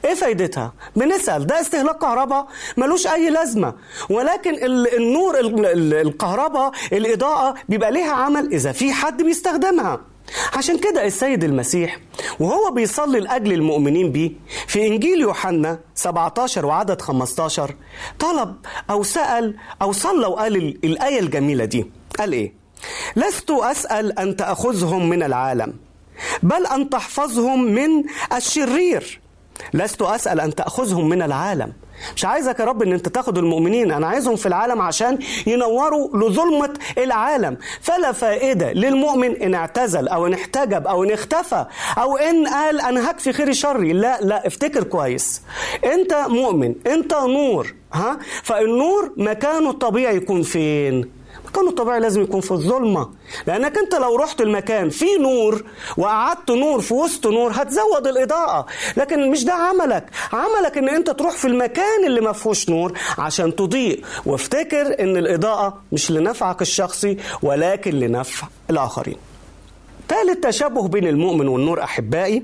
إيه 0.05 0.13
فايدتها؟ 0.13 0.73
بنسأل 0.95 1.47
ده 1.47 1.61
استهلاك 1.61 1.97
كهرباء 1.97 2.47
ملوش 2.77 3.07
أي 3.07 3.29
لازمة. 3.29 3.73
ولكن 4.09 4.57
النور 4.97 5.39
الكهرباء 5.39 6.71
الإضاءة 6.93 7.53
بيبقى 7.69 7.91
ليها 7.91 8.11
عمل 8.11 8.53
إذا 8.53 8.71
في 8.71 8.93
حد 8.93 9.21
بيستخدمها. 9.23 9.99
عشان 10.53 10.77
كده 10.79 11.05
السيد 11.05 11.43
المسيح 11.43 11.99
وهو 12.39 12.71
بيصلي 12.71 13.19
لأجل 13.19 13.53
المؤمنين 13.53 14.11
بيه 14.11 14.31
في 14.67 14.87
إنجيل 14.87 15.21
يوحنا 15.21 15.79
17 15.95 16.65
وعدد 16.65 17.01
15 17.01 17.75
طلب 18.19 18.55
أو 18.89 19.03
سأل 19.03 19.55
أو 19.81 19.91
صلى 19.91 20.27
وقال 20.27 20.55
الآية 20.83 21.19
الجميلة 21.19 21.65
دي. 21.65 21.91
قال 22.19 22.33
إيه؟ 22.33 22.53
لست 23.15 23.51
أسأل 23.51 24.19
أن 24.19 24.35
تأخذهم 24.35 25.09
من 25.09 25.23
العالم 25.23 25.73
بل 26.43 26.65
أن 26.65 26.89
تحفظهم 26.89 27.63
من 27.63 27.89
الشرير. 28.35 29.21
لست 29.73 30.01
أسأل 30.01 30.39
أن 30.39 30.55
تأخذهم 30.55 31.09
من 31.09 31.21
العالم 31.21 31.73
مش 32.15 32.25
عايزك 32.25 32.59
يا 32.59 32.65
رب 32.65 32.83
إن 32.83 32.93
أنت 32.93 33.09
تاخد 33.09 33.37
المؤمنين 33.37 33.91
أنا 33.91 34.07
عايزهم 34.07 34.35
في 34.35 34.45
العالم 34.45 34.81
عشان 34.81 35.19
ينوروا 35.47 36.17
لظلمة 36.17 36.73
العالم. 36.97 37.57
فلا 37.81 38.11
فائدة 38.11 38.71
للمؤمن 38.71 39.35
إن 39.35 39.53
اعتزل 39.55 40.07
أو 40.07 40.27
إن 40.27 40.33
احتجب 40.33 40.87
أو 40.87 41.03
إن 41.03 41.11
اختفى 41.11 41.65
أو 41.97 42.17
إن 42.17 42.47
قال 42.47 42.81
أنا 42.81 43.11
هكفي 43.11 43.33
خيري 43.33 43.53
شري. 43.53 43.93
لا 43.93 44.21
لا 44.21 44.47
افتكر 44.47 44.83
كويس. 44.83 45.41
أنت 45.85 46.13
مؤمن 46.27 46.75
أنت 46.87 47.13
نور 47.13 47.73
ها؟ 47.93 48.17
فالنور 48.43 49.13
مكانه 49.17 49.69
الطبيعي 49.69 50.15
يكون 50.15 50.41
فين؟ 50.41 51.20
مكانه 51.51 51.69
الطبيعي 51.69 51.99
لازم 51.99 52.21
يكون 52.21 52.41
في 52.41 52.51
الظلمة. 52.51 53.09
لأنك 53.47 53.77
أنت 53.77 53.95
لو 53.95 54.15
رحت 54.15 54.41
المكان 54.41 54.89
فيه 54.89 55.17
نور 55.19 55.63
وقعدت 55.97 56.51
نور 56.51 56.81
في 56.81 56.93
وسط 56.93 57.27
نور 57.27 57.51
هتزود 57.53 58.07
الإضاءة. 58.07 58.65
لكن 58.97 59.31
مش 59.31 59.43
ده 59.43 59.53
عملك. 59.53 60.05
عملك 60.33 60.77
أن 60.77 60.89
أنت 60.89 61.09
تروح 61.09 61.31
في 61.33 61.45
المكان 61.47 62.05
اللي 62.05 62.21
ما 62.21 62.31
فيهوش 62.31 62.69
نور 62.69 62.93
عشان 63.17 63.55
تضيء. 63.55 64.03
وافتكر 64.25 64.99
أن 64.99 65.17
الإضاءة 65.17 65.81
مش 65.91 66.11
لنفعك 66.11 66.61
الشخصي 66.61 67.17
ولكن 67.43 67.91
لنفع 67.91 68.47
الآخرين. 68.69 69.17
ثالث 70.09 70.39
تشابه 70.45 70.87
بين 70.87 71.07
المؤمن 71.07 71.47
والنور 71.47 71.83
أحبائي 71.83 72.43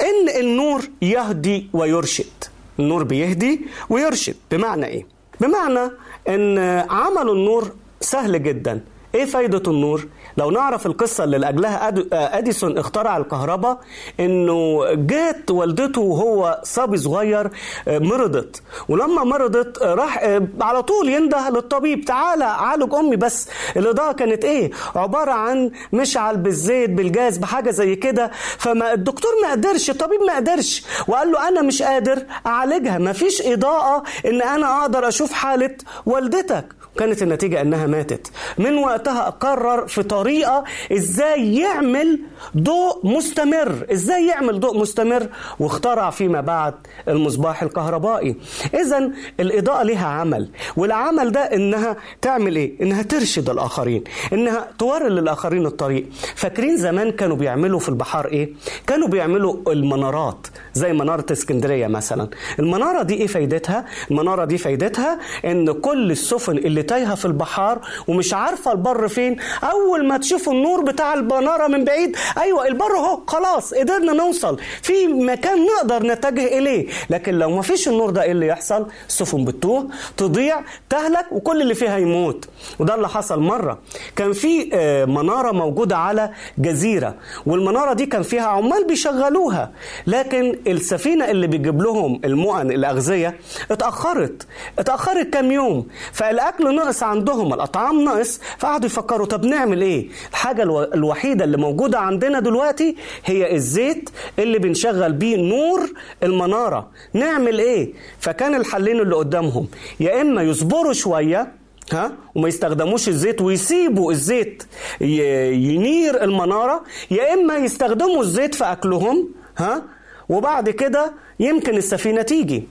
أن 0.00 0.28
النور 0.40 0.82
يهدي 1.02 1.68
ويرشد. 1.72 2.44
النور 2.78 3.02
بيهدي 3.02 3.60
ويرشد. 3.90 4.36
بمعنى 4.50 4.86
إيه؟ 4.86 5.06
بمعنى 5.40 5.90
أن 6.28 6.58
عمل 6.90 7.30
النور 7.30 7.70
سهل 8.06 8.42
جدا. 8.42 8.80
إيه 9.14 9.24
فايدة 9.24 9.62
النور؟ 9.70 10.08
لو 10.36 10.50
نعرف 10.50 10.86
القصة 10.86 11.24
اللي 11.24 11.38
لأجلها 11.38 11.92
أديسون 12.12 12.78
اخترع 12.78 13.16
الكهرباء 13.16 13.78
إنه 14.20 14.84
جات 14.94 15.50
والدته 15.50 16.00
وهو 16.00 16.60
صبي 16.62 16.96
صغير 16.96 17.50
مرضت. 17.86 18.62
ولما 18.88 19.24
مرضت 19.24 19.82
راح 19.82 20.40
على 20.60 20.82
طول 20.82 21.08
ينده 21.08 21.48
للطبيب 21.50 22.04
تعالى 22.04 22.44
عالج 22.44 22.94
أمي 22.94 23.16
بس. 23.16 23.48
الإضاءة 23.76 24.12
كانت 24.12 24.44
إيه؟ 24.44 24.70
عبارة 24.96 25.32
عن 25.32 25.70
مشعل 25.92 26.36
بالزيت 26.36 26.90
بالجاز 26.90 27.38
بحاجة 27.38 27.70
زي 27.70 27.96
كده. 27.96 28.30
فما 28.58 28.92
الدكتور 28.92 29.30
ما 29.42 29.50
قدرش 29.50 29.90
الطبيب 29.90 30.20
ما 30.20 30.36
قدرش. 30.36 30.84
وقال 31.08 31.32
له 31.32 31.48
أنا 31.48 31.62
مش 31.62 31.82
قادر 31.82 32.22
أعالجها 32.46 32.98
مفيش 32.98 33.42
إضاءة 33.42 34.02
إن 34.26 34.42
أنا 34.42 34.80
أقدر 34.82 35.08
أشوف 35.08 35.32
حالة 35.32 35.76
والدتك. 36.06 36.64
كانت 36.98 37.22
النتيجة 37.22 37.60
أنها 37.60 37.86
ماتت. 37.86 38.30
من 38.58 38.78
وقتها 38.78 39.30
قرر 39.30 39.86
في 39.86 40.02
طريقة 40.02 40.64
إزاي 40.92 41.56
يعمل 41.56 42.20
ضوء 42.56 43.06
مستمر. 43.06 43.86
إزاي 43.92 44.26
يعمل 44.26 44.60
ضوء 44.60 44.78
مستمر؟ 44.78 45.28
واخترع 45.58 46.10
فيما 46.10 46.40
بعد 46.40 46.74
المصباح 47.08 47.62
الكهربائي. 47.62 48.36
إذا 48.74 49.10
الإضاءة 49.40 49.82
لها 49.82 50.06
عمل. 50.06 50.48
والعمل 50.76 51.32
ده 51.32 51.40
إنها 51.40 51.96
تعمل 52.22 52.56
إيه؟ 52.56 52.82
إنها 52.82 53.02
ترشد 53.02 53.50
الآخرين. 53.50 54.04
إنها 54.32 54.68
توري 54.78 55.08
للآخرين 55.08 55.66
الطريق. 55.66 56.06
فاكرين 56.34 56.76
زمان 56.76 57.12
كانوا 57.12 57.36
بيعملوا 57.36 57.78
في 57.78 57.88
البحار 57.88 58.26
إيه؟ 58.26 58.52
كانوا 58.86 59.08
بيعملوا 59.08 59.72
المنارات 59.72 60.46
زي 60.74 60.92
منارة 60.92 61.26
اسكندرية 61.32 61.86
مثلا. 61.86 62.28
المنارة 62.58 63.02
دي 63.02 63.14
إيه 63.14 63.26
فايدتها؟ 63.26 63.84
المنارة 64.10 64.44
دي 64.44 64.58
فايدتها 64.58 65.18
إن 65.44 65.72
كل 65.72 66.10
السفن 66.10 66.56
اللي 66.58 66.82
تايهه 66.86 67.14
في 67.14 67.24
البحار 67.24 67.80
ومش 68.08 68.34
عارفة 68.34 68.72
البر 68.72 69.08
فين. 69.08 69.36
أول 69.62 70.06
ما 70.06 70.18
تشوفوا 70.18 70.52
النور 70.52 70.80
بتاع 70.84 71.14
البنارة 71.14 71.66
من 71.66 71.84
بعيد 71.84 72.16
أيوه 72.38 72.66
البر 72.66 72.96
أهو 72.96 73.20
خلاص 73.26 73.74
قدرنا 73.74 74.12
نوصل. 74.12 74.58
في 74.82 75.06
مكان 75.06 75.66
نقدر 75.66 76.06
نتجه 76.06 76.58
إليه. 76.58 76.86
لكن 77.10 77.34
لو 77.34 77.50
ما 77.50 77.62
فيش 77.62 77.88
النور 77.88 78.10
ده 78.10 78.22
إيه 78.22 78.32
اللي 78.32 78.46
يحصل؟ 78.46 78.86
السفن 79.08 79.44
بتتوه 79.44 79.88
تضيع 80.16 80.60
تهلك 80.90 81.26
وكل 81.32 81.62
اللي 81.62 81.74
فيها 81.74 81.98
يموت. 81.98 82.48
وده 82.78 82.94
اللي 82.94 83.08
حصل 83.08 83.40
مرة. 83.40 83.78
كان 84.16 84.32
في 84.32 84.70
منارة 85.08 85.52
موجودة 85.52 85.96
على 85.96 86.30
جزيرة 86.58 87.14
والمنارة 87.46 87.92
دي 87.92 88.06
كان 88.06 88.22
فيها 88.22 88.46
عمال 88.46 88.86
بيشغلوها. 88.86 89.72
لكن 90.06 90.58
السفينة 90.66 91.30
اللي 91.30 91.46
بيجيب 91.46 91.82
لهم 91.82 92.20
المؤن 92.24 92.70
الأغذية 92.70 93.36
اتأخرت. 93.70 94.46
اتأخرت 94.78 95.30
كام 95.30 95.52
يوم. 95.52 95.86
فالأكل 96.12 96.75
نقص 96.76 97.02
عندهم. 97.02 97.54
الأطعام 97.54 98.04
نقص 98.04 98.40
فقعدوا 98.58 98.86
يفكروا 98.86 99.26
طب 99.26 99.44
نعمل 99.44 99.82
إيه؟ 99.82 100.08
الحاجة 100.30 100.62
الوحيدة 100.94 101.44
اللي 101.44 101.56
موجودة 101.56 101.98
عندنا 101.98 102.40
دلوقتي 102.40 102.96
هي 103.24 103.54
الزيت 103.54 104.10
اللي 104.38 104.58
بنشغل 104.58 105.12
بيه 105.12 105.36
نور 105.36 105.90
المنارة. 106.22 106.88
نعمل 107.12 107.58
إيه؟ 107.58 107.92
فكان 108.20 108.54
الحلين 108.54 109.00
اللي 109.00 109.14
قدامهم. 109.16 109.68
يا 110.00 110.20
إما 110.22 110.42
يصبروا 110.42 110.92
شوية 110.92 111.52
ها 111.92 112.12
وما 112.34 112.48
يستخدموش 112.48 113.08
الزيت 113.08 113.40
ويسيبوا 113.42 114.12
الزيت 114.12 114.62
ينير 115.00 116.24
المنارة 116.24 116.82
يا 117.10 117.34
إما 117.34 117.56
يستخدموا 117.56 118.22
الزيت 118.22 118.54
في 118.54 118.64
أكلهم 118.64 119.28
ها 119.58 119.82
وبعد 120.28 120.70
كده 120.70 121.12
يمكن 121.40 121.76
السفينة 121.76 122.22
تيجي. 122.22 122.68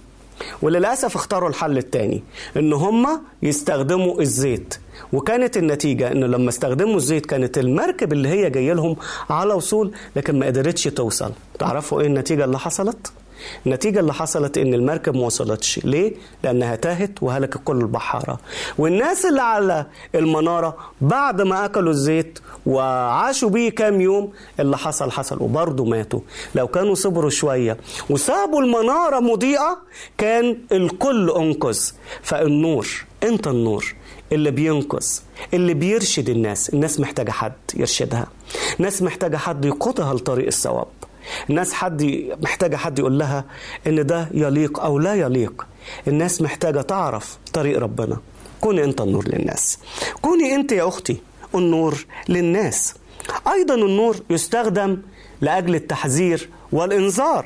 وللأسف 0.62 1.16
اختاروا 1.16 1.50
الحل 1.50 1.78
التاني 1.78 2.24
إن 2.58 2.74
هم 2.74 3.22
يستخدموا 3.44 4.22
الزيت 4.22 4.74
وكانت 5.14 5.58
النتيجة 5.58 6.12
إنه 6.12 6.28
لما 6.28 6.50
استخدموا 6.50 6.96
الزيت 6.96 7.26
كانت 7.26 7.58
المركب 7.58 8.14
اللي 8.14 8.30
هي 8.30 8.50
جاية 8.50 8.74
لهم 8.74 8.96
على 9.30 9.54
وصول 9.54 9.92
لكن 10.16 10.40
ما 10.40 10.46
قدرتش 10.46 10.84
توصل 10.84 11.32
تعرفوا 11.60 12.02
إيه 12.02 12.08
النتيجة 12.08 12.46
اللي 12.46 12.60
حصلت؟ 12.60 13.12
النتيجة 13.66 14.00
اللي 14.00 14.14
حصلت 14.14 14.58
إن 14.58 14.74
المركب 14.74 15.16
ما 15.16 15.26
وصلتش. 15.26 15.80
ليه؟ 15.84 16.14
لأنها 16.44 16.76
تاهت 16.76 17.24
وهلكت 17.24 17.60
كل 17.66 17.78
البحارة. 17.78 18.40
والناس 18.78 19.26
اللي 19.26 19.42
على 19.42 19.86
المنارة 20.16 20.78
بعد 21.02 21.42
ما 21.42 21.66
أكلوا 21.66 21.92
الزيت 21.92 22.40
وعاشوا 22.66 23.50
بيه 23.50 23.70
كام 23.70 24.02
يوم 24.02 24.32
اللي 24.60 24.78
حصل 24.78 25.12
حصل. 25.12 25.38
وبرضه 25.42 25.86
ماتوا. 25.86 26.20
لو 26.56 26.68
كانوا 26.68 26.96
صبروا 26.96 27.30
شوية 27.30 27.78
وسابوا 28.10 28.62
المنارة 28.62 29.20
مضيئة 29.20 29.78
كان 30.18 30.58
الكل 30.72 31.32
أنقذ. 31.32 31.80
فالنور 32.22 32.88
أنت 33.24 33.48
النور 33.48 33.96
اللي 34.32 34.52
بينقذ 34.52 35.08
اللي 35.54 35.74
بيرشد 35.74 36.30
الناس. 36.30 36.70
الناس 36.70 37.00
محتاجة 37.00 37.32
حد 37.32 37.54
يرشدها. 37.76 38.28
ناس 38.80 39.02
محتاجة 39.02 39.38
حد 39.38 39.66
يقودها 39.66 40.14
لطريق 40.14 40.48
الصواب. 40.48 40.88
الناس 41.50 41.74
حد 41.74 42.26
محتاجة 42.44 42.76
حد 42.76 43.00
يقول 43.00 43.20
لها 43.20 43.46
إن 43.88 44.06
ده 44.06 44.30
يليق 44.34 44.80
أو 44.80 45.00
لا 45.00 45.16
يليق. 45.16 45.66
الناس 46.08 46.42
محتاجة 46.42 46.82
تعرف 46.82 47.38
طريق 47.54 47.80
ربنا. 47.80 48.18
كوني 48.62 48.84
أنت 48.84 49.02
النور 49.02 49.28
للناس. 49.28 49.80
كوني 50.22 50.56
أنت 50.56 50.72
يا 50.72 50.88
أختي 50.88 51.18
النور 51.56 52.06
للناس. 52.30 52.94
أيضا 53.48 53.76
النور 53.76 54.16
يستخدم 54.30 54.98
لأجل 55.42 55.76
التحذير 55.76 56.50
والإنذار. 56.72 57.46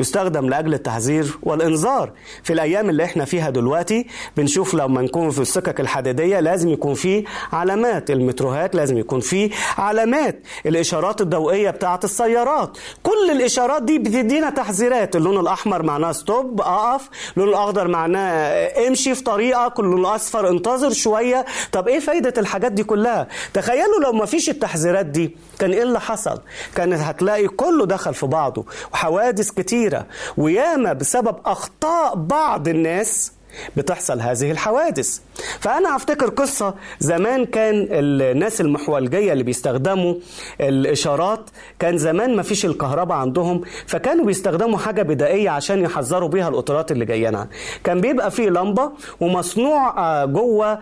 يستخدم 0.00 0.48
لأجل 0.48 0.74
التحذير 0.74 1.38
والإنذار. 1.42 2.12
في 2.42 2.52
الأيام 2.52 2.90
اللي 2.90 3.04
إحنا 3.04 3.24
فيها 3.24 3.50
دلوقتي 3.50 4.06
بنشوف 4.36 4.74
لما 4.74 5.02
نكون 5.02 5.30
في 5.30 5.40
السكك 5.40 5.80
الحديدية 5.80 6.40
لازم 6.40 6.68
يكون 6.68 6.94
في 6.94 7.24
علامات. 7.52 8.10
المتروهات 8.10 8.74
لازم 8.74 8.98
يكون 8.98 9.20
في 9.20 9.50
علامات. 9.78 10.42
الإشارات 10.66 11.20
الضوئية 11.20 11.70
بتاعة 11.70 12.00
السيارات. 12.04 12.78
كل 13.02 13.30
الإشارات 13.30 13.82
دي 13.82 13.98
بتدينا 13.98 14.50
تحذيرات. 14.50 15.16
اللون 15.16 15.40
الأحمر 15.40 15.82
معناه 15.82 16.12
ستوب 16.12 16.60
أقف. 16.60 17.08
اللون 17.36 17.48
الأخضر 17.48 17.88
معناه 17.88 18.68
امشي 18.88 19.14
في 19.14 19.22
طريقك. 19.22 19.80
اللون 19.80 20.00
الأصفر 20.00 20.48
انتظر 20.48 20.90
شوية. 20.92 21.44
طب 21.72 21.88
إيه 21.88 21.98
فايدة 21.98 22.34
الحاجات 22.38 22.72
دي 22.72 22.84
كلها؟ 22.84 23.28
تخيلوا 23.54 24.00
لو 24.02 24.12
ما 24.12 24.26
فيش 24.26 24.50
التحذيرات 24.50 25.06
دي. 25.06 25.36
كان 25.58 25.72
إيه 25.72 25.82
اللي 25.82 26.00
حصل؟ 26.00 26.40
كانت 26.74 27.00
هتلاقي 27.00 27.46
كله 27.48 27.86
دخل 27.86 28.14
في 28.14 28.26
بعضه. 28.26 28.64
وحوادث 28.92 29.50
كتير. 29.50 29.89
كتيرة 29.90 30.06
وياما 30.36 30.92
بسبب 30.92 31.36
أخطاء 31.46 32.14
بعض 32.14 32.68
الناس 32.68 33.32
بتحصل 33.76 34.20
هذه 34.20 34.50
الحوادث. 34.50 35.18
فأنا 35.60 35.96
أفتكر 35.96 36.28
قصة 36.30 36.74
زمان 37.00 37.44
كان 37.46 37.86
الناس 37.90 38.60
المحولجية 38.60 39.32
اللي 39.32 39.44
بيستخدموا 39.44 40.14
الإشارات 40.60 41.50
كان 41.78 41.98
زمان 41.98 42.36
ما 42.36 42.42
فيش 42.42 42.64
الكهرباء 42.64 43.16
عندهم 43.18 43.60
فكانوا 43.86 44.24
بيستخدموا 44.24 44.78
حاجة 44.78 45.02
بدائية 45.02 45.50
عشان 45.50 45.80
يحذروا 45.82 46.28
بيها 46.28 46.48
القطارات 46.48 46.92
اللي 46.92 47.04
جايينها. 47.04 47.48
كان 47.84 48.00
بيبقى 48.00 48.30
فيه 48.30 48.48
لمبة 48.50 48.90
ومصنوع 49.20 50.24
جوه 50.24 50.78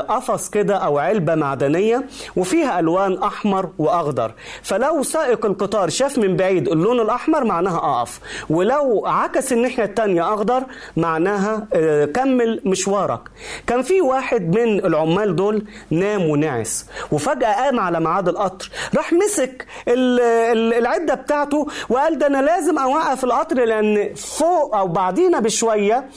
قفص 0.00 0.50
كده 0.50 0.76
أو 0.76 0.98
علبة 0.98 1.34
معدنية 1.34 2.04
وفيها 2.36 2.80
ألوان 2.80 3.22
أحمر 3.22 3.68
وأخضر. 3.78 4.32
فلو 4.62 5.02
سائق 5.02 5.46
القطار 5.46 5.88
شاف 5.88 6.18
من 6.18 6.36
بعيد 6.36 6.68
اللون 6.68 7.00
الأحمر 7.00 7.44
معناها 7.44 7.76
أقف 7.78 8.20
ولو 8.50 9.06
عكس 9.06 9.52
الناحية 9.52 9.84
التانية 9.84 10.34
أخضر 10.34 10.62
معناها 10.96 11.66
كمل 12.04 12.60
مشوارك. 12.64 13.20
كان 13.66 13.82
في 13.82 14.00
واحد 14.00 14.56
من 14.58 14.84
العمال 14.84 15.36
دول 15.36 15.64
نام 15.90 16.22
ونعس 16.30 16.86
وفجأة 17.12 17.52
قام 17.64 17.80
على 17.80 18.00
ميعاد 18.00 18.28
القطر 18.28 18.70
راح 18.96 19.12
مسك 19.12 19.66
العدة 19.88 21.14
بتاعته 21.14 21.66
وقال 21.88 22.18
ده 22.18 22.26
أنا 22.26 22.42
لازم 22.42 22.78
أوقف 22.78 23.24
القطر 23.24 23.64
لأن 23.64 24.14
فوق 24.14 24.76
أو 24.76 24.88
بعدينا 24.88 25.40
بشوية 25.40 26.08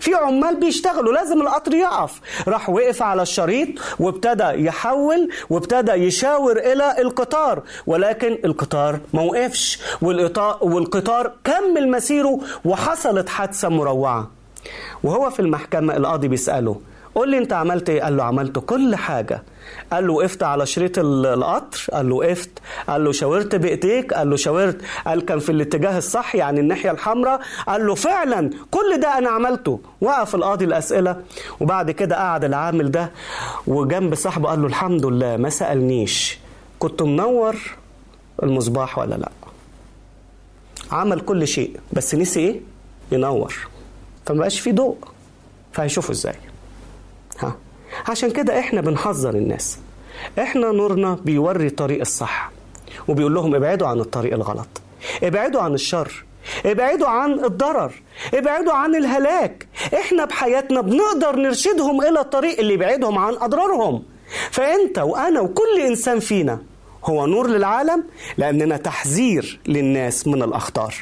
في 0.00 0.14
عمال 0.14 0.56
بيشتغلوا 0.56 1.12
لازم 1.12 1.40
القطر 1.40 1.74
يقف. 1.74 2.20
راح 2.48 2.70
وقف 2.70 3.02
على 3.02 3.22
الشريط 3.22 3.68
وابتدى 4.00 4.64
يحول 4.64 5.28
وابتدى 5.50 5.92
يشاور 5.92 6.58
إلى 6.58 6.94
القطار 6.98 7.62
ولكن 7.86 8.38
القطار 8.44 9.00
ما 9.12 9.22
وقفش 9.22 9.78
والقطار 10.62 11.32
كمل 11.44 11.90
مسيره 11.90 12.38
وحصلت 12.64 13.28
حادثة 13.28 13.68
مروعة. 13.68 14.30
وهو 15.02 15.30
في 15.30 15.40
المحكمة 15.40 15.96
القاضي 15.96 16.28
بيسأله 16.28 16.80
قول 17.14 17.30
لي 17.30 17.38
أنت 17.38 17.52
عملت 17.52 17.90
إيه؟ 17.90 18.02
قال 18.02 18.16
له 18.16 18.24
عملت 18.24 18.58
كل 18.58 18.96
حاجة. 18.96 19.42
قال 19.92 20.06
له 20.06 20.12
وقفت 20.12 20.42
على 20.42 20.66
شريط 20.66 20.98
القطر. 20.98 21.86
قال 21.92 22.08
له 22.08 22.14
وقفت. 22.14 22.50
قال 22.88 23.04
له 23.04 23.12
شاورت 23.12 23.54
بإيديك. 23.54 24.14
قال 24.14 24.30
له 24.30 24.36
شاورت. 24.36 24.80
قال 25.06 25.24
كان 25.24 25.38
في 25.38 25.52
الاتجاه 25.52 25.98
الصح 25.98 26.34
يعني 26.34 26.60
الناحية 26.60 26.90
الحمراء. 26.90 27.40
قال 27.68 27.86
له 27.86 27.94
فعلا 27.94 28.50
كل 28.70 29.00
ده 29.00 29.18
أنا 29.18 29.30
عملته. 29.30 29.80
وقف 30.00 30.34
القاضي 30.34 30.64
الأسئلة 30.64 31.22
وبعد 31.60 31.90
كده 31.90 32.16
قعد 32.16 32.44
العامل 32.44 32.90
ده 32.90 33.10
وجنب 33.66 34.14
صاحبه 34.14 34.48
قال 34.48 34.60
له 34.62 34.66
الحمد 34.66 35.06
لله 35.06 35.36
ما 35.36 35.48
سألنيش. 35.48 36.38
كنت 36.78 37.02
منور 37.02 37.56
المصباح 38.42 38.98
ولا 38.98 39.14
لأ؟ 39.14 39.30
عمل 40.92 41.20
كل 41.20 41.46
شيء 41.48 41.76
بس 41.92 42.14
نسي 42.14 42.40
إيه؟ 42.40 42.60
ينور. 43.12 43.54
فمبقاش 44.30 44.60
في 44.60 44.72
ضوء 44.72 44.96
فهيشوفوا 45.72 46.14
إزاي؟ 46.14 46.34
ها؟ 47.38 47.56
عشان 48.08 48.30
كده 48.30 48.58
إحنا 48.58 48.80
بنحذر 48.80 49.34
الناس. 49.34 49.78
إحنا 50.38 50.72
نورنا 50.72 51.14
بيوري 51.24 51.70
طريق 51.70 52.00
الصح 52.00 52.50
وبيقول 53.08 53.34
لهم 53.34 53.54
ابعدوا 53.54 53.86
عن 53.88 54.00
الطريق 54.00 54.32
الغلط 54.34 54.68
ابعدوا 55.22 55.60
عن 55.60 55.74
الشر 55.74 56.24
ابعدوا 56.66 57.08
عن 57.08 57.44
الضرر 57.44 57.92
ابعدوا 58.34 58.72
عن 58.72 58.94
الهلاك. 58.94 59.66
إحنا 59.94 60.24
بحياتنا 60.24 60.80
بنقدر 60.80 61.36
نرشدهم 61.36 62.00
إلى 62.02 62.20
الطريق 62.20 62.58
اللي 62.58 62.74
يبعدهم 62.74 63.18
عن 63.18 63.34
أضرارهم. 63.34 64.02
فأنت 64.50 64.98
وأنا 64.98 65.40
وكل 65.40 65.80
إنسان 65.86 66.20
فينا 66.20 66.62
هو 67.04 67.26
نور 67.26 67.46
للعالم 67.46 68.04
لأننا 68.38 68.76
تحذير 68.76 69.60
للناس 69.66 70.26
من 70.26 70.42
الأخطار. 70.42 70.94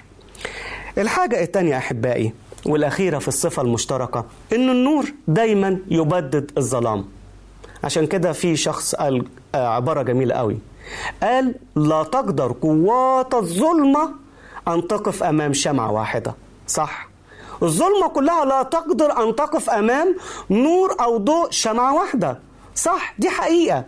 الحاجة 0.99 1.43
الثانية 1.43 1.77
أحبائي 1.77 2.33
والأخيرة 2.67 3.19
في 3.19 3.29
الصفة 3.29 3.63
المشتركة 3.63 4.25
إن 4.53 4.71
النور 4.71 5.13
دايما 5.29 5.79
يبدد 5.91 6.51
الظلام. 6.59 7.05
عشان 7.85 8.07
كده 8.07 8.33
في 8.33 8.57
شخص 8.57 8.95
قال 8.95 9.27
عبارة 9.55 10.03
جميلة 10.03 10.35
قوي. 10.35 10.59
قال 11.23 11.55
لا 11.77 12.03
تقدر 12.03 12.55
قوات 12.63 13.35
الظلمة 13.35 14.11
أن 14.69 14.89
تقف 14.89 15.23
أمام 15.23 15.53
شمعة 15.53 15.93
واحدة. 15.93 16.35
صح. 16.67 17.09
الظلمة 17.63 18.09
كلها 18.09 18.45
لا 18.45 18.63
تقدر 18.63 19.23
أن 19.23 19.37
تقف 19.37 19.71
أمام 19.71 20.17
نور 20.51 20.97
أو 21.01 21.17
ضوء 21.17 21.51
شمعة 21.51 21.95
واحدة. 21.95 22.39
صح 22.75 23.15
دي 23.19 23.31
حقيقة. 23.31 23.85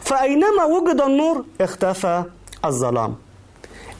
فأينما 0.00 0.64
وجد 0.64 1.00
النور 1.00 1.44
اختفى 1.60 2.24
الظلام. 2.64 3.14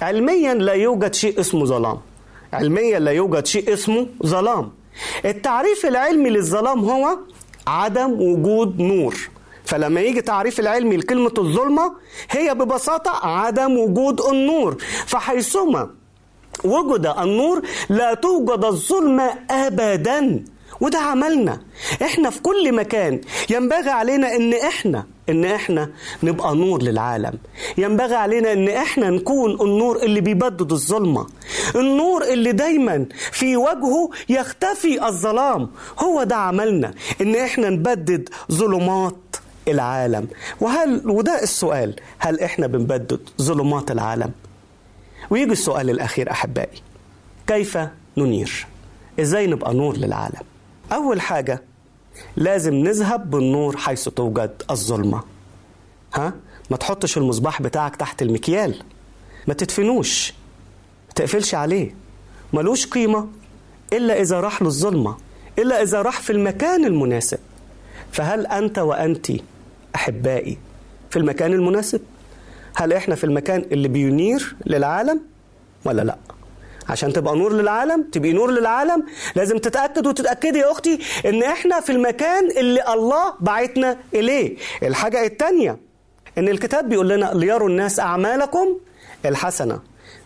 علميا 0.02 0.54
لا 0.54 0.72
يوجد 0.72 1.14
شيء 1.14 1.40
اسمه 1.40 1.64
ظلام. 1.64 1.98
علميا 2.52 2.98
لا 2.98 3.10
يوجد 3.10 3.46
شيء 3.46 3.72
اسمه 3.72 4.06
ظلام. 4.26 4.72
التعريف 5.24 5.86
العلمي 5.86 6.30
للظلام 6.30 6.84
هو 6.84 7.18
عدم 7.66 8.12
وجود 8.20 8.80
نور. 8.80 9.14
فلما 9.64 10.00
يجي 10.00 10.20
تعريف 10.20 10.60
العلمي 10.60 10.96
لكلمة 10.96 11.34
الظلمة 11.38 11.92
هي 12.30 12.54
ببساطة 12.54 13.26
عدم 13.26 13.78
وجود 13.78 14.20
النور. 14.20 14.76
فحيثما 15.06 15.90
وجد 16.64 17.06
النور 17.06 17.62
لا 17.88 18.14
توجد 18.14 18.64
الظلمة 18.64 19.34
أبدا. 19.50 20.44
وده 20.80 20.98
عملنا. 20.98 21.60
إحنا 22.02 22.30
في 22.30 22.40
كل 22.40 22.74
مكان. 22.74 23.20
ينبغي 23.50 23.90
علينا 23.90 24.36
إن 24.36 24.54
إحنا 24.54 25.06
إن 25.28 25.44
إحنا 25.44 25.90
نبقى 26.22 26.56
نور 26.56 26.82
للعالم. 26.82 27.38
ينبغي 27.78 28.14
علينا 28.14 28.52
إن 28.52 28.68
إحنا 28.68 29.10
نكون 29.10 29.50
النور 29.60 30.02
اللي 30.02 30.20
بيبدد 30.20 30.72
الظلمة. 30.72 31.26
النور 31.76 32.24
اللي 32.24 32.52
دايما 32.52 33.06
في 33.32 33.56
وجهه 33.56 34.10
يختفي 34.28 35.06
الظلام. 35.06 35.70
هو 35.98 36.22
ده 36.22 36.36
عملنا. 36.36 36.94
إن 37.20 37.36
إحنا 37.36 37.70
نبدد 37.70 38.28
ظلمات 38.52 39.16
العالم. 39.68 40.28
وهل 40.60 41.02
وده 41.04 41.42
السؤال. 41.42 41.96
هل 42.18 42.40
إحنا 42.40 42.66
بنبدد 42.66 43.20
ظلمات 43.42 43.90
العالم؟ 43.90 44.30
ويجي 45.30 45.52
السؤال 45.52 45.90
الأخير 45.90 46.30
أحبائي. 46.30 46.82
كيف 47.46 47.78
ننير؟ 48.16 48.66
إزاي 49.20 49.46
نبقى 49.46 49.74
نور 49.74 49.96
للعالم؟ 49.96 50.42
أول 50.92 51.20
حاجة 51.20 51.62
لازم 52.36 52.74
نذهب 52.74 53.30
بالنور 53.30 53.76
حيث 53.76 54.04
توجد 54.08 54.62
الظلمة. 54.70 55.22
ها؟ 56.14 56.32
ما 56.70 56.76
تحطش 56.76 57.18
المصباح 57.18 57.62
بتاعك 57.62 57.96
تحت 57.96 58.22
المكيال. 58.22 58.82
ما 59.48 59.54
تدفنوش. 59.54 60.32
ما 61.08 61.14
تقفلش 61.14 61.54
عليه. 61.54 61.94
ملوش 62.52 62.86
قيمة 62.86 63.28
إلا 63.92 64.20
إذا 64.20 64.40
راح 64.40 64.62
للظلمه 64.62 65.16
إلا 65.58 65.82
إذا 65.82 66.02
راح 66.02 66.20
في 66.20 66.32
المكان 66.32 66.84
المناسب. 66.84 67.38
فهل 68.12 68.46
أنت 68.46 68.78
وأنت 68.78 69.32
أحبائي 69.94 70.58
في 71.10 71.18
المكان 71.18 71.52
المناسب؟ 71.52 72.00
هل 72.76 72.92
إحنا 72.92 73.14
في 73.14 73.24
المكان 73.24 73.64
اللي 73.72 73.88
بينير 73.88 74.56
للعالم 74.66 75.20
ولا 75.84 76.02
لأ؟ 76.02 76.16
عشان 76.90 77.12
تبقى 77.12 77.36
نور 77.36 77.52
للعالم 77.52 78.02
تبقي 78.02 78.32
نور 78.32 78.50
للعالم. 78.50 79.04
لازم 79.34 79.58
تتأكد 79.58 80.06
وتتأكدي 80.06 80.58
يا 80.58 80.70
أختي 80.72 80.98
إن 81.26 81.42
إحنا 81.42 81.80
في 81.80 81.92
المكان 81.92 82.50
اللي 82.50 82.84
الله 82.88 83.34
بعتنا 83.40 83.98
إليه. 84.14 84.56
الحاجة 84.82 85.24
التانية 85.26 85.78
إن 86.38 86.48
الكتاب 86.48 86.88
بيقول 86.88 87.08
لنا 87.08 87.30
ليروا 87.34 87.68
الناس 87.68 88.00
أعمالكم 88.00 88.78
الحسنة. 89.26 89.80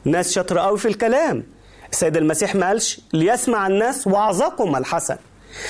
ناس 0.04 0.32
شاطرة 0.32 0.60
قوي 0.60 0.78
في 0.78 0.88
الكلام. 0.88 1.44
السيد 1.92 2.16
المسيح 2.16 2.54
ما 2.54 2.66
قالش 2.68 3.00
ليسمع 3.12 3.66
الناس 3.66 4.06
وعظكم 4.06 4.76
الحسن. 4.76 5.16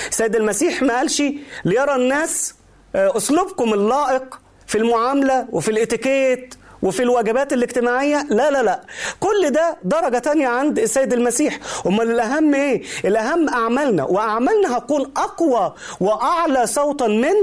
السيد 0.08 0.36
المسيح 0.36 0.82
ما 0.82 0.96
قالش 0.96 1.22
ليرى 1.64 1.94
الناس 1.94 2.54
آه، 2.96 3.16
أسلوبكم 3.16 3.74
اللائق 3.74 4.40
في 4.66 4.78
المعاملة 4.78 5.46
وفي 5.52 5.70
الإتيكيت 5.70 6.54
وفي 6.84 7.02
الوجبات 7.02 7.52
الاجتماعية 7.52 8.26
لا 8.30 8.50
لا 8.50 8.62
لا. 8.62 8.80
كل 9.20 9.50
ده 9.50 9.76
درجة 9.84 10.18
تانية 10.18 10.48
عند 10.48 10.78
السيد 10.78 11.12
المسيح. 11.12 11.58
أمال 11.86 12.10
الأهم 12.10 12.54
إيه؟ 12.54 12.82
الأهم 13.04 13.48
أعمالنا. 13.48 14.04
وأعمالنا 14.04 14.78
هتكون 14.78 15.12
أقوى 15.16 15.74
وأعلى 16.00 16.66
صوتا 16.66 17.06
من 17.06 17.34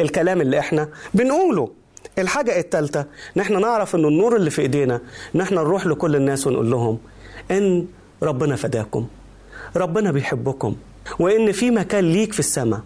الكلام 0.00 0.40
اللي 0.40 0.58
إحنا 0.58 0.88
بنقوله. 1.14 1.70
الحاجة 2.18 2.58
التالتة 2.58 3.00
إن 3.36 3.40
إحنا 3.40 3.58
نعرف 3.58 3.94
إن 3.94 4.04
النور 4.04 4.36
اللي 4.36 4.50
في 4.50 4.62
إيدينا 4.62 5.00
إن 5.34 5.40
إحنا 5.40 5.60
نروح 5.60 5.86
لكل 5.86 6.16
الناس 6.16 6.46
ونقول 6.46 6.70
لهم 6.70 6.98
إن 7.50 7.86
ربنا 8.22 8.56
فداكم. 8.56 9.06
ربنا 9.76 10.12
بيحبكم. 10.12 10.76
وإن 11.18 11.52
في 11.52 11.70
مكان 11.70 12.12
ليك 12.12 12.32
في 12.32 12.38
السماء 12.40 12.80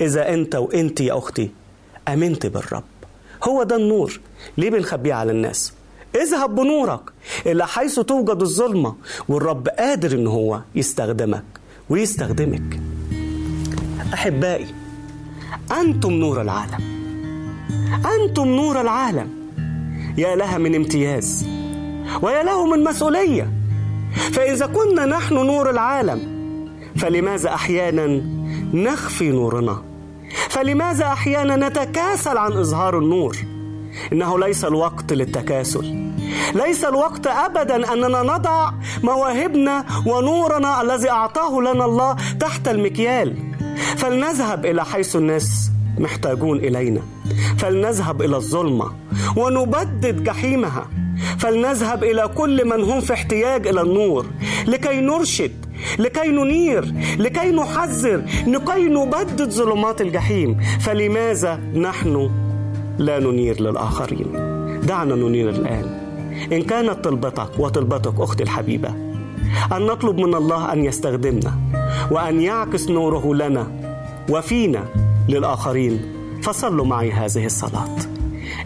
إذا 0.00 0.28
أنت 0.34 0.54
وأنت 0.54 1.00
يا 1.00 1.18
أختي 1.18 1.50
أمنت 2.08 2.46
بالرب. 2.46 2.82
هو 3.44 3.62
ده 3.62 3.76
النور. 3.76 4.20
ليه 4.58 4.70
بنخبيه 4.70 5.14
على 5.14 5.32
الناس؟ 5.32 5.72
اذهب 6.14 6.54
بنورك 6.54 7.00
إلى 7.46 7.66
حيث 7.66 8.00
توجد 8.00 8.42
الظلمة 8.42 8.94
والرب 9.28 9.68
قادر 9.68 10.12
إن 10.12 10.26
هو 10.26 10.60
يستخدمك 10.74 11.44
ويستخدمك. 11.90 12.80
أحبائي 14.14 14.66
أنتم 15.80 16.10
نور 16.10 16.42
العالم. 16.42 16.80
أنتم 18.20 18.48
نور 18.48 18.80
العالم. 18.80 19.28
يا 20.18 20.36
لها 20.36 20.58
من 20.58 20.74
امتياز 20.74 21.46
ويا 22.22 22.42
له 22.42 22.66
من 22.66 22.84
مسؤولية. 22.84 23.52
فإذا 24.32 24.66
كنا 24.66 25.06
نحن 25.06 25.34
نور 25.34 25.70
العالم 25.70 26.20
فلماذا 26.96 27.54
أحيانا 27.54 28.06
نخفي 28.74 29.30
نورنا؟ 29.30 29.82
فلماذا 30.48 31.06
أحيانا 31.06 31.68
نتكاسل 31.68 32.38
عن 32.38 32.52
إظهار 32.52 32.98
النور؟ 32.98 33.36
إنه 34.12 34.38
ليس 34.38 34.64
الوقت 34.64 35.12
للتكاسل. 35.12 36.14
ليس 36.54 36.84
الوقت 36.84 37.26
أبدا 37.26 37.92
أننا 37.92 38.22
نضع 38.22 38.70
مواهبنا 39.02 39.84
ونورنا 40.06 40.82
الذي 40.82 41.10
أعطاه 41.10 41.60
لنا 41.60 41.84
الله 41.84 42.16
تحت 42.40 42.68
المكيال. 42.68 43.36
فلنذهب 43.96 44.66
إلى 44.66 44.84
حيث 44.84 45.16
الناس 45.16 45.70
محتاجون 45.98 46.58
إلينا. 46.58 47.00
فلنذهب 47.58 48.22
إلى 48.22 48.36
الظلمة 48.36 48.92
ونبدد 49.36 50.24
جحيمها. 50.24 50.88
فلنذهب 51.38 52.04
إلى 52.04 52.28
كل 52.28 52.68
من 52.68 52.84
هم 52.84 53.00
في 53.00 53.12
احتياج 53.12 53.66
إلى 53.66 53.80
النور 53.80 54.26
لكي 54.66 55.00
نرشد 55.00 55.63
لكي 55.98 56.28
ننير 56.28 56.94
لكي 57.18 57.50
نحذر 57.50 58.22
لكي 58.46 58.84
نبدد 58.88 59.50
ظلمات 59.50 60.00
الجحيم. 60.00 60.60
فلماذا 60.80 61.56
نحن 61.56 62.30
لا 62.98 63.18
ننير 63.18 63.60
للآخرين؟ 63.60 64.26
دعنا 64.86 65.14
ننير 65.14 65.48
الآن. 65.48 65.84
إن 66.52 66.62
كانت 66.62 67.04
طلبتك 67.04 67.48
وطلبتك 67.58 68.20
أختي 68.20 68.42
الحبيبة 68.42 68.88
أن 69.72 69.86
نطلب 69.86 70.18
من 70.18 70.34
الله 70.34 70.72
أن 70.72 70.84
يستخدمنا 70.84 71.58
وأن 72.10 72.40
يعكس 72.40 72.88
نوره 72.88 73.34
لنا 73.34 73.66
وفينا 74.30 74.84
للآخرين. 75.28 76.00
فصلوا 76.42 76.86
معي 76.86 77.12
هذه 77.12 77.46
الصلاة. 77.46 77.96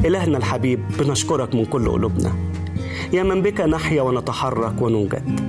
إلهنا 0.05 0.39
الحبيب 0.39 0.81
بنشكرك 0.99 1.55
من 1.55 1.65
كل 1.65 1.89
قلوبنا. 1.89 2.33
يا 3.13 3.23
من 3.23 3.43
بك 3.43 3.61
نحيا 3.61 4.03
ونتحرك 4.03 4.83
ونوجد. 4.83 5.41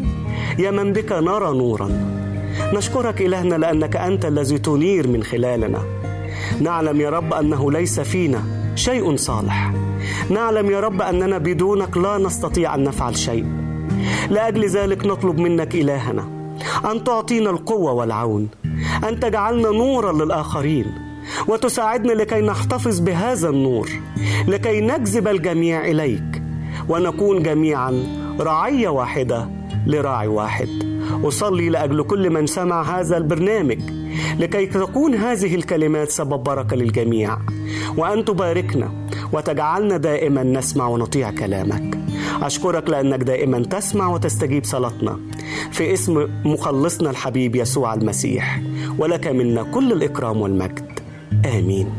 يا 0.60 0.72
من 0.72 0.94
بك 0.94 1.12
نرى 1.12 1.58
نورا. 1.58 1.90
نشكرك 2.74 3.22
إلهنا 3.22 3.56
لأنك 3.56 3.96
أنت 3.96 4.26
الذي 4.26 4.58
تنير 4.58 5.08
من 5.08 5.24
خلالنا. 5.24 5.82
نعلم 6.62 7.02
يا 7.02 7.10
رب 7.10 7.34
أنه 7.34 7.72
ليس 7.72 8.00
فينا 8.00 8.44
شيء 8.76 9.16
صالح. 9.16 9.74
نعلم 10.30 10.72
يا 10.72 10.80
رب 10.80 11.02
أننا 11.02 11.38
بدونك 11.38 11.98
لا 11.98 12.18
نستطيع 12.18 12.76
أن 12.76 12.84
نفعل 12.84 13.18
شيء. 13.18 13.46
لأجل 14.30 14.66
ذلك 14.70 15.06
نطلب 15.06 15.40
منك 15.40 15.76
إلهنا 15.76 16.28
أن 16.92 17.04
تعطينا 17.04 17.50
القوة 17.50 17.92
والعون 17.92 18.48
أن 19.10 19.20
تجعلنا 19.20 19.70
نورا 19.70 20.26
للآخرين 20.26 20.86
وتساعدنا 21.48 22.12
لكي 22.12 22.42
نحتفظ 22.42 23.00
بهذا 23.00 23.50
النور 23.50 23.90
لكي 24.48 24.82
نجذب 24.82 25.28
الجميع 25.28 25.86
إليك 25.86 26.42
ونكون 26.90 27.44
جميعا 27.44 28.04
رعية 28.40 28.90
واحدة 28.90 29.59
لراعي 29.88 30.28
واحد. 30.28 30.70
أصلي 31.24 31.70
لأجل 31.70 32.04
كل 32.04 32.30
من 32.30 32.48
سمع 32.48 33.00
هذا 33.00 33.18
البرنامج. 33.18 33.80
لكي 34.40 34.66
تكون 34.66 35.16
هذه 35.16 35.56
الكلمات 35.56 36.10
سبب 36.10 36.44
بركة 36.44 36.76
للجميع. 36.76 37.38
وأن 37.98 38.26
تباركنا 38.26 38.92
وتجعلنا 39.34 39.98
دائما 39.98 40.44
نسمع 40.44 40.88
ونطيع 40.88 41.32
كلامك. 41.32 42.00
أشكرك 42.42 42.90
لأنك 42.90 43.20
دائما 43.20 43.60
تسمع 43.60 44.08
وتستجيب 44.08 44.64
صلاتنا. 44.64 45.20
في 45.72 45.94
اسم 45.94 46.28
مخلصنا 46.46 47.10
الحبيب 47.10 47.56
يسوع 47.56 47.94
المسيح. 47.94 48.62
ولك 48.98 49.28
منا 49.28 49.64
كل 49.64 49.92
الإكرام 49.92 50.42
والمجد. 50.42 51.00
آمين. 51.46 51.90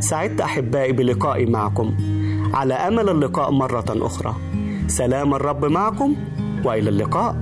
سعدت 0.00 0.40
أحبائي 0.40 0.92
بلقائي 0.92 1.46
معكم. 1.46 1.94
على 2.54 2.74
أمل 2.74 3.08
اللقاء 3.08 3.50
مرة 3.50 3.84
أخرى. 3.88 4.36
سلام 4.86 5.34
الرب 5.34 5.64
معكم 5.64 6.14
وإلى 6.64 6.88
اللقاء. 6.90 7.36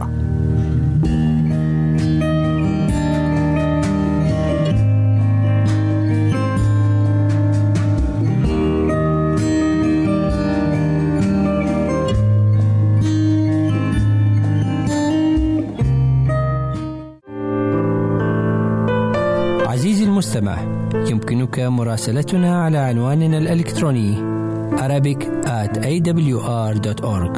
يمكنك 21.10 21.58
مراسلتنا 21.58 22.62
على 22.64 22.78
عنواننا 22.78 23.38
الإلكتروني 23.38 24.34
Arabic 24.76 25.43
at 25.62 25.74
awr.org 25.90 27.36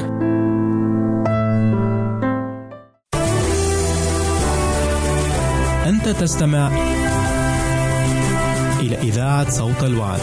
أنت 5.87 6.09
تستمع 6.09 6.67
إلى 8.79 8.97
إذاعة 8.97 9.49
صوت 9.49 9.83
الوعد. 9.83 10.19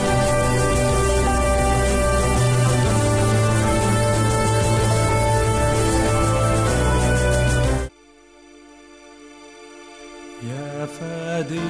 يا 10.50 10.86
فادي 10.86 11.60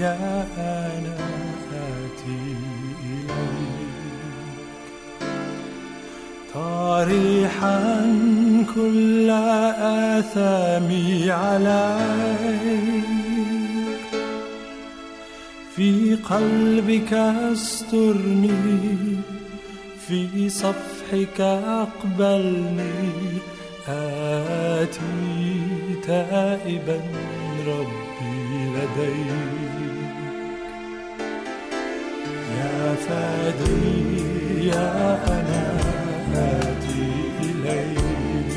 يا 0.00 0.46
صريحا 7.56 8.66
كل 8.74 9.30
آثامي 9.80 11.30
عليك. 11.30 12.86
في 15.76 16.14
قلبك 16.30 17.12
استرني 17.12 18.50
في 20.08 20.48
صفحك 20.48 21.40
أقبلني. 21.40 23.12
آتي 23.88 25.00
تائبا 26.06 27.00
ربي 27.66 28.70
لديك. 28.74 29.76
يا 32.58 32.94
فادي 32.94 33.96
يا 34.68 35.18
أنا 35.28 35.64
آتي 36.34 36.85
إليك. 37.66 38.50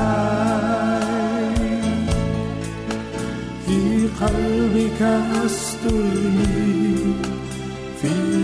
في 3.66 4.08
قلبك 4.20 5.02
أسترني 5.46 6.56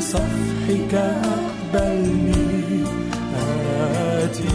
صفحك 0.01 0.95
أقبلني. 0.95 2.85
آتي 4.23 4.49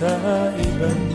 تائبا. 0.00 1.13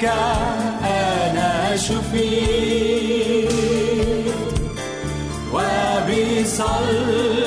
فبجلدتك 0.00 0.04
أنا 0.84 1.76
شفيت 1.76 3.50
وبصلبك 5.52 7.39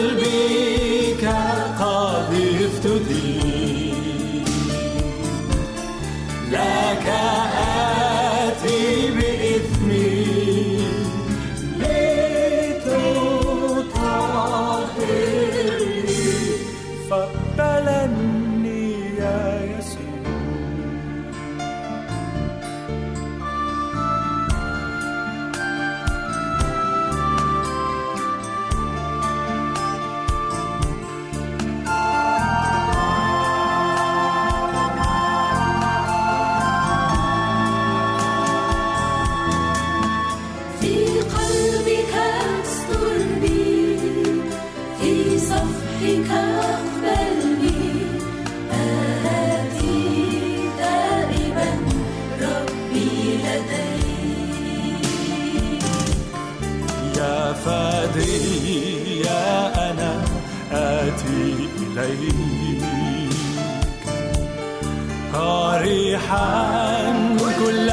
كل 67.60 67.90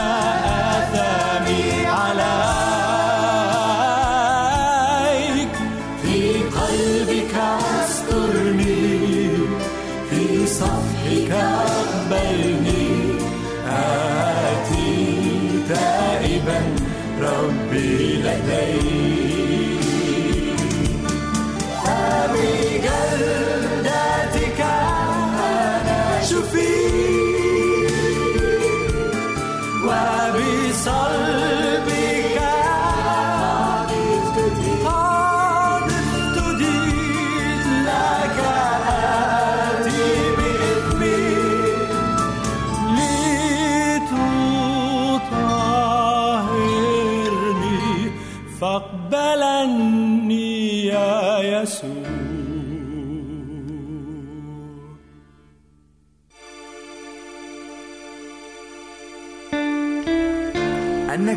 آثامي 0.76 1.64
عليك 1.86 2.30
في 6.02 6.18
قلبك 6.58 7.34
أسترني 7.84 8.88
في 10.10 10.22
صفحك 10.46 11.30
أقبلني. 11.30 12.88
آتي 13.68 14.94
تائبا 15.68 16.60
ربي 17.20 17.92
لديك 18.22 19.80
فبجلدتك 23.20 24.60
أنا 24.60 26.00
شفيت 26.22 26.69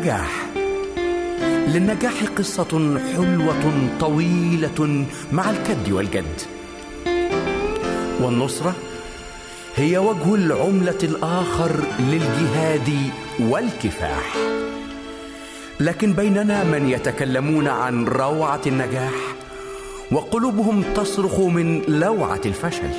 النجاح 0.04 0.46
للنجاح 1.68 2.24
قصة 2.36 2.98
حلوة 3.14 3.88
طويلة 4.00 5.06
مع 5.32 5.50
الكد 5.50 5.92
والجد. 5.92 6.40
والنصرة 8.20 8.74
هي 9.76 9.98
وجه 9.98 10.34
العملة 10.34 10.98
الآخر 11.02 11.70
للجهاد 11.98 12.90
والكفاح. 13.40 14.36
لكن 15.80 16.12
بيننا 16.12 16.64
من 16.64 16.88
يتكلمون 16.88 17.68
عن 17.68 18.04
روعة 18.04 18.60
النجاح 18.66 19.14
وقلوبهم 20.12 20.82
تصرخ 20.96 21.40
من 21.40 21.82
لوعة 21.88 22.40
الفشل. 22.46 22.90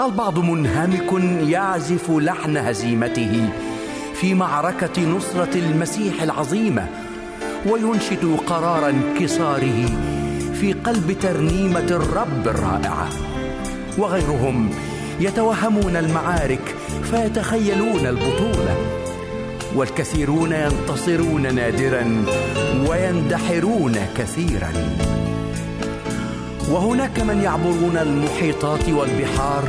البعض 0.00 0.38
منهمك 0.38 1.12
يعزف 1.48 2.10
لحن 2.10 2.56
هزيمته 2.56 3.48
في 4.14 4.34
معركة 4.34 5.02
نصرة 5.06 5.54
المسيح 5.54 6.22
العظيمة 6.22 6.88
وينشد 7.66 8.36
قرار 8.46 8.88
انكساره 8.88 9.86
في 10.60 10.72
قلب 10.72 11.16
ترنيمة 11.22 11.86
الرب 11.90 12.48
الرائعة. 12.48 13.08
وغيرهم 13.98 14.70
يتوهمون 15.20 15.96
المعارك 15.96 16.74
فيتخيلون 17.10 18.06
البطولة. 18.06 18.76
والكثيرون 19.74 20.52
ينتصرون 20.52 21.54
نادرا 21.54 22.24
ويندحرون 22.88 23.96
كثيرا. 24.16 24.72
وهناك 26.70 27.20
من 27.20 27.42
يعبرون 27.42 27.96
المحيطات 27.96 28.88
والبحار 28.88 29.64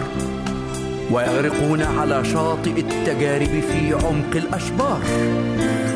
ويغرقون 1.12 1.82
على 1.82 2.26
شاطئ 2.26 2.80
التجارب 2.80 3.64
في 3.72 3.94
عمق 3.94 4.36
الأشبار. 4.36 5.00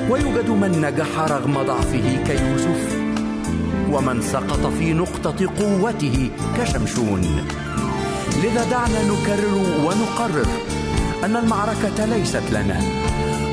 ويوجد 0.09 0.49
من 0.49 0.81
نجح 0.81 1.19
رغم 1.19 1.63
ضعفه 1.63 2.23
كيوسف 2.27 2.97
ومن 3.91 4.21
سقط 4.21 4.65
في 4.79 4.93
نقطة 4.93 5.49
قوته 5.59 6.29
كشمشون. 6.57 7.21
لذا 8.43 8.63
دعنا 8.71 9.03
نكرر 9.03 9.55
ونقرر 9.85 10.47
أن 11.25 11.35
المعركة 11.35 12.05
ليست 12.05 12.43
لنا 12.51 12.81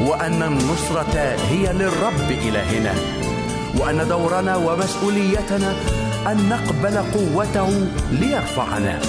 وأن 0.07 0.43
النصرة 0.43 1.37
هي 1.51 1.73
للرب 1.73 2.31
إلهنا 2.31 2.95
وأن 3.79 4.09
دورنا 4.09 4.57
ومسؤوليتنا 4.57 5.75
أن 6.27 6.49
نقبل 6.49 6.97
قوته 6.99 7.87
ليرفعنا. 8.13 9.01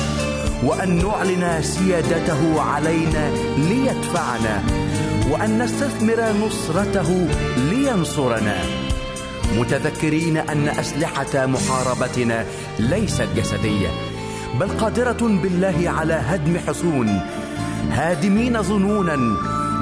وأن 0.63 1.05
نعلن 1.05 1.61
سيادته 1.61 2.61
علينا 2.61 3.31
ليدفعنا 3.57 4.63
وأن 5.31 5.61
نستثمر 5.61 6.33
نصرته 6.45 7.27
لينصرنا. 7.57 8.57
متذكرين 9.57 10.37
أن 10.37 10.67
أسلحة 10.67 11.45
محاربتنا 11.45 12.45
ليست 12.79 13.27
جسدية 13.35 13.87
بل 14.59 14.69
قادرة 14.69 15.17
بالله 15.21 15.83
على 15.85 16.13
هدم 16.13 16.57
حصون 16.67 17.21
هادمين 17.91 18.61
ظنونا 18.61 19.17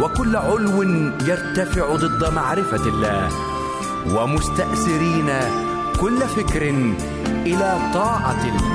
وكل 0.01 0.36
علو 0.36 0.82
يرتفع 1.28 1.95
ضد 1.95 2.34
معرفة 2.34 2.89
الله. 2.89 3.30
ومستأسرين 4.15 5.30
كل 6.01 6.21
فكر 6.21 6.69
إلى 7.45 7.91
طاعة 7.93 8.43
المسيح 8.45 8.74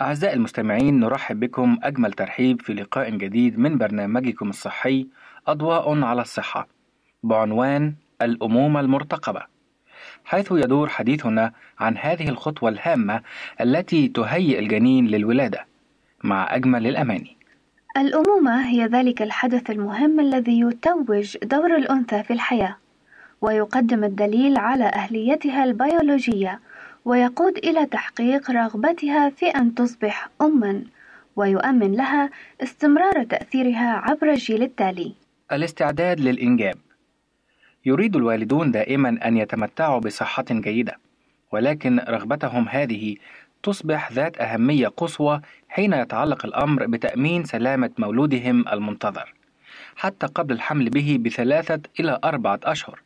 أعزائي 0.00 0.34
المستمعين 0.34 1.00
نرحب 1.00 1.40
بكم 1.40 1.78
أجمل 1.82 2.12
ترحيب 2.12 2.62
في 2.62 2.74
لقاء 2.74 3.10
جديد 3.10 3.58
من 3.58 3.78
برنامجكم 3.78 4.48
الصحي 4.48 5.06
أضواء 5.46 6.02
على 6.02 6.22
الصحة 6.22 6.68
بعنوان 7.22 7.94
الأمومة 8.22 8.80
المرتقبة. 8.80 9.42
حيث 10.24 10.52
يدور 10.52 10.88
حديثنا 10.88 11.52
عن 11.78 11.96
هذه 11.96 12.28
الخطوة 12.28 12.70
الهامة 12.70 13.20
التي 13.60 14.08
تهيئ 14.08 14.58
الجنين 14.58 15.06
للولادة 15.06 15.66
مع 16.24 16.54
أجمل 16.56 16.86
الأماني. 16.86 17.36
الأمومة 17.96 18.66
هي 18.66 18.86
ذلك 18.86 19.22
الحدث 19.22 19.70
المهم 19.70 20.20
الذي 20.20 20.60
يتوج 20.60 21.36
دور 21.42 21.76
الأنثى 21.76 22.22
في 22.22 22.32
الحياة 22.32 22.76
ويقدم 23.40 24.04
الدليل 24.04 24.56
أهليتها 24.56 24.84
أهليتها 24.84 25.64
البيولوجية 25.64 26.60
ويقود 27.04 27.58
إلى 27.58 27.86
تحقيق 27.86 28.50
رغبتها 28.50 29.30
في 29.30 29.46
أن 29.46 29.74
تصبح 29.74 30.28
أمًا 30.42 30.84
ويؤمن 31.36 31.92
لها 31.92 32.30
استمرار 32.62 33.24
تأثيرها 33.24 33.92
عبر 33.92 34.30
الجيل 34.30 34.62
التالي. 34.62 35.14
الاستعداد 35.52 36.20
للإنجاب 36.20 36.74
يريد 37.86 38.16
الوالدون 38.16 38.70
دائما 38.70 39.18
أن 39.24 39.36
يتمتعوا 39.36 39.98
بصحة 40.00 40.44
جيدة 40.50 40.98
ولكن 41.52 42.00
رغبتهم 42.08 42.68
هذه 42.68 43.16
تصبح 43.62 44.12
ذات 44.12 44.40
أهمية 44.40 44.88
قصوى 44.88 45.40
حين 45.68 45.92
يتعلق 45.92 46.46
الأمر 46.46 46.86
بتأمين 46.86 47.44
سلامة 47.44 47.90
مولودهم 47.98 48.68
المنتظر 48.68 49.34
حتى 49.96 50.26
قبل 50.26 50.54
الحمل 50.54 50.90
به 50.90 51.18
بثلاثة 51.20 51.80
إلى 52.00 52.18
أربعة 52.24 52.60
أشهر 52.64 53.00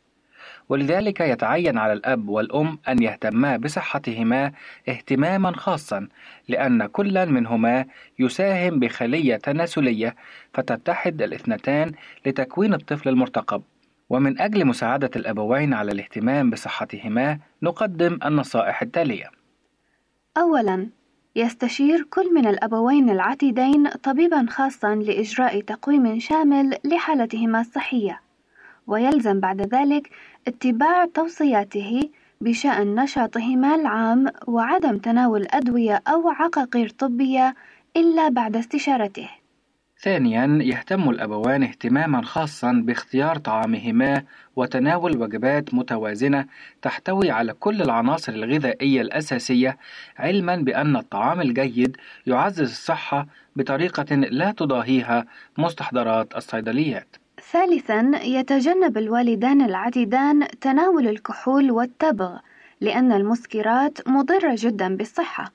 ولذلك 0.69 1.19
يتعين 1.19 1.77
على 1.77 1.93
الأب 1.93 2.29
والأم 2.29 2.79
أن 2.87 3.03
يهتما 3.03 3.57
بصحتهما 3.57 4.51
اهتماما 4.89 5.51
خاصا 5.51 6.07
لأن 6.49 6.85
كل 6.85 7.31
منهما 7.31 7.85
يساهم 8.19 8.79
بخلية 8.79 9.35
تناسلية 9.35 10.15
فتتحد 10.53 11.21
الاثنتان 11.21 11.91
لتكوين 12.25 12.73
الطفل 12.73 13.09
المرتقب. 13.09 13.61
ومن 14.09 14.41
أجل 14.41 14.65
مساعدة 14.65 15.11
الأبوين 15.15 15.73
على 15.73 15.91
الاهتمام 15.91 16.49
بصحتهما 16.49 17.39
نقدم 17.61 18.19
النصائح 18.25 18.81
التالية. 18.81 19.31
أولاً 20.37 20.89
يستشير 21.35 22.03
كل 22.09 22.33
من 22.33 22.47
الأبوين 22.47 23.09
العتيدين 23.09 23.89
طبيبا 23.89 24.45
خاصا 24.49 24.95
لإجراء 24.95 25.61
تقويم 25.61 26.19
شامل 26.19 26.77
لحالتهما 26.83 27.61
الصحية. 27.61 28.24
ويلزم 28.87 29.39
بعد 29.39 29.61
ذلك 29.75 30.09
اتباع 30.47 31.05
توصياته 31.05 32.09
بشأن 32.41 32.95
نشاطهما 32.95 33.75
العام 33.75 34.27
وعدم 34.47 34.97
تناول 34.97 35.47
أدوية 35.51 36.01
أو 36.07 36.29
عقاقير 36.29 36.89
طبية 36.89 37.55
إلا 37.97 38.29
بعد 38.29 38.55
استشارته. 38.55 39.29
ثانيا 39.99 40.59
يهتم 40.63 41.09
الأبوان 41.09 41.63
اهتماما 41.63 42.21
خاصا 42.21 42.71
باختيار 42.85 43.37
طعامهما 43.37 44.23
وتناول 44.55 45.17
وجبات 45.21 45.73
متوازنة 45.73 46.45
تحتوي 46.81 47.31
على 47.31 47.53
كل 47.53 47.81
العناصر 47.81 48.33
الغذائية 48.33 49.01
الأساسية 49.01 49.77
علما 50.17 50.55
بأن 50.55 50.95
الطعام 50.95 51.41
الجيد 51.41 51.97
يعزز 52.25 52.61
الصحة 52.71 53.27
بطريقة 53.55 54.15
لا 54.15 54.51
تضاهيها 54.51 55.25
مستحضرات 55.57 56.35
الصيدليات. 56.35 57.15
ثالثا 57.55 58.19
يتجنب 58.23 58.97
الوالدان 58.97 59.61
العديدان 59.61 60.47
تناول 60.61 61.07
الكحول 61.07 61.71
والتبغ 61.71 62.37
لأن 62.81 63.11
المسكرات 63.11 64.07
مضرة 64.07 64.55
جدا 64.57 64.97
بالصحة. 64.97 65.51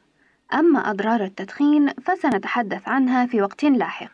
أما 0.55 0.91
أضرار 0.91 1.25
التدخين 1.25 1.89
فسنتحدث 1.89 2.89
عنها 2.89 3.27
في 3.27 3.43
وقت 3.43 3.65
لاحق. 3.65 4.11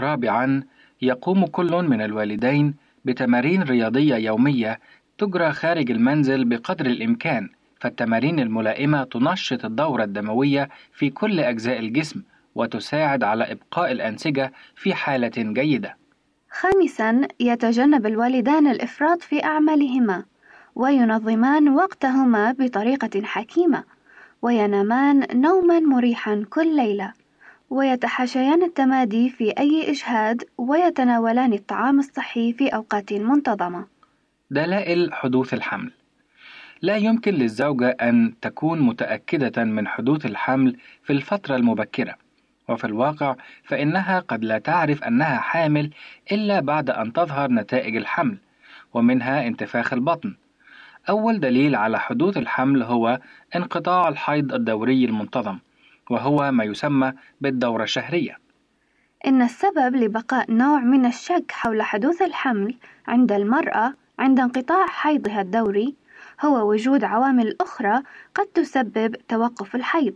رابعا 0.00 0.62
يقوم 1.02 1.46
كل 1.46 1.72
من 1.82 2.00
الوالدين 2.00 2.74
بتمارين 3.04 3.62
رياضية 3.62 4.14
يومية 4.14 4.80
تجرى 5.18 5.52
خارج 5.52 5.90
المنزل 5.90 6.44
بقدر 6.44 6.86
الإمكان 6.86 7.48
فالتمارين 7.80 8.40
الملائمة 8.40 9.04
تنشط 9.04 9.64
الدورة 9.64 10.04
الدموية 10.04 10.68
في 10.92 11.10
كل 11.10 11.40
أجزاء 11.40 11.78
الجسم 11.78 12.22
وتساعد 12.54 13.24
على 13.24 13.52
إبقاء 13.52 13.92
الأنسجة 13.92 14.52
في 14.76 14.94
حالة 14.94 15.32
جيدة. 15.36 16.05
خامسا 16.60 17.28
يتجنب 17.40 18.06
الوالدان 18.06 18.66
الإفراط 18.66 19.22
في 19.22 19.44
أعمالهما 19.44 20.24
وينظمان 20.74 21.68
وقتهما 21.68 22.52
بطريقة 22.52 23.22
حكيمة 23.22 23.84
وينامان 24.42 25.26
نوما 25.40 25.80
مريحا 25.80 26.44
كل 26.50 26.76
ليلة 26.76 27.12
ويتحاشيان 27.70 28.62
التمادي 28.62 29.30
في 29.30 29.50
أي 29.50 29.90
إجهاد 29.90 30.44
ويتناولان 30.58 31.52
الطعام 31.52 31.98
الصحي 31.98 32.52
في 32.52 32.68
أوقات 32.68 33.12
منتظمة. 33.12 33.86
دلائل 34.50 35.12
حدوث 35.12 35.54
الحمل. 35.54 35.92
لا 36.82 36.96
يمكن 36.96 37.34
للزوجة 37.34 37.88
أن 37.88 38.34
تكون 38.40 38.80
متأكدة 38.80 39.64
من 39.64 39.88
حدوث 39.88 40.26
الحمل 40.26 40.76
في 41.02 41.12
الفترة 41.12 41.56
المبكرة. 41.56 42.25
وفي 42.68 42.84
الواقع 42.84 43.36
فإنها 43.64 44.20
قد 44.20 44.44
لا 44.44 44.58
تعرف 44.58 45.04
أنها 45.04 45.38
حامل 45.38 45.90
إلا 46.32 46.60
بعد 46.60 46.90
أن 46.90 47.12
تظهر 47.12 47.50
نتائج 47.50 47.96
الحمل 47.96 48.38
ومنها 48.94 49.46
انتفاخ 49.46 49.92
البطن. 49.92 50.34
أول 51.08 51.40
دليل 51.40 51.74
على 51.74 52.00
حدوث 52.00 52.36
الحمل 52.36 52.82
هو 52.82 53.20
انقطاع 53.56 54.08
الحيض 54.08 54.54
الدوري 54.54 55.04
المنتظم 55.04 55.58
وهو 56.10 56.52
ما 56.52 56.64
يسمى 56.64 57.12
بالدورة 57.40 57.82
الشهرية. 57.82 58.38
إن 59.26 59.42
السبب 59.42 59.96
لبقاء 59.96 60.52
نوع 60.52 60.80
من 60.80 61.06
الشك 61.06 61.52
حول 61.52 61.82
حدوث 61.82 62.22
الحمل 62.22 62.74
عند 63.08 63.32
المرأة 63.32 63.94
عند 64.18 64.40
انقطاع 64.40 64.86
حيضها 64.86 65.40
الدوري 65.40 65.94
هو 66.44 66.70
وجود 66.70 67.04
عوامل 67.04 67.56
أخرى 67.60 68.02
قد 68.34 68.46
تسبب 68.46 69.16
توقف 69.28 69.74
الحيض 69.74 70.14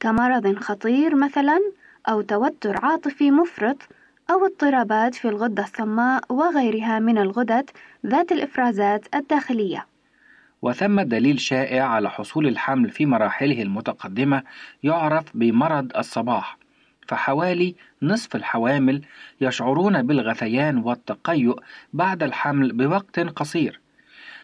كمرض 0.00 0.58
خطير 0.58 1.14
مثلا 1.16 1.58
أو 2.08 2.20
توتر 2.20 2.84
عاطفي 2.84 3.30
مفرط 3.30 3.76
أو 4.30 4.46
اضطرابات 4.46 5.14
في 5.14 5.28
الغدة 5.28 5.62
الصماء 5.62 6.24
وغيرها 6.28 6.98
من 6.98 7.18
الغدد 7.18 7.70
ذات 8.06 8.32
الإفرازات 8.32 9.14
الداخلية. 9.14 9.86
وثم 10.62 11.00
دليل 11.00 11.40
شائع 11.40 11.84
على 11.84 12.10
حصول 12.10 12.46
الحمل 12.46 12.90
في 12.90 13.06
مراحله 13.06 13.62
المتقدمة 13.62 14.42
يعرف 14.82 15.24
بمرض 15.34 15.96
الصباح، 15.96 16.58
فحوالي 17.08 17.74
نصف 18.02 18.36
الحوامل 18.36 19.02
يشعرون 19.40 20.02
بالغثيان 20.02 20.78
والتقيؤ 20.78 21.56
بعد 21.92 22.22
الحمل 22.22 22.72
بوقت 22.72 23.20
قصير، 23.20 23.80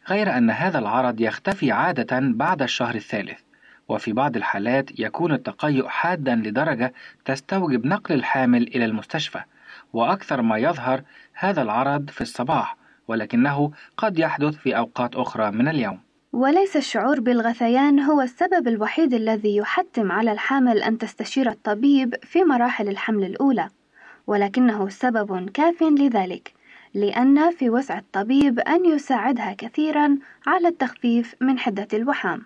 غير 0.08 0.36
أن 0.36 0.50
هذا 0.50 0.78
العرض 0.78 1.20
يختفي 1.20 1.72
عادة 1.72 2.20
بعد 2.20 2.62
الشهر 2.62 2.94
الثالث. 2.94 3.43
وفي 3.88 4.12
بعض 4.12 4.36
الحالات 4.36 5.00
يكون 5.00 5.32
التقيؤ 5.32 5.88
حادا 5.88 6.34
لدرجة 6.34 6.92
تستوجب 7.24 7.86
نقل 7.86 8.14
الحامل 8.14 8.62
إلى 8.62 8.84
المستشفى 8.84 9.40
وأكثر 9.92 10.42
ما 10.42 10.58
يظهر 10.58 11.02
هذا 11.34 11.62
العرض 11.62 12.10
في 12.10 12.20
الصباح 12.20 12.76
ولكنه 13.08 13.70
قد 13.96 14.18
يحدث 14.18 14.54
في 14.54 14.76
أوقات 14.76 15.16
أخرى 15.16 15.50
من 15.50 15.68
اليوم. 15.68 16.00
وليس 16.32 16.76
الشعور 16.76 17.20
بالغثيان 17.20 18.00
هو 18.00 18.20
السبب 18.20 18.68
الوحيد 18.68 19.14
الذي 19.14 19.56
يحتم 19.56 20.12
على 20.12 20.32
الحامل 20.32 20.82
أن 20.82 20.98
تستشير 20.98 21.50
الطبيب 21.50 22.14
في 22.22 22.44
مراحل 22.44 22.88
الحمل 22.88 23.24
الأولى 23.24 23.68
ولكنه 24.26 24.88
سبب 24.88 25.50
كاف 25.50 25.82
لذلك 25.82 26.52
لأن 26.94 27.50
في 27.50 27.70
وسع 27.70 27.98
الطبيب 27.98 28.60
أن 28.60 28.84
يساعدها 28.84 29.54
كثيرا 29.58 30.18
على 30.46 30.68
التخفيف 30.68 31.34
من 31.40 31.58
حدة 31.58 31.88
الوحام. 31.92 32.42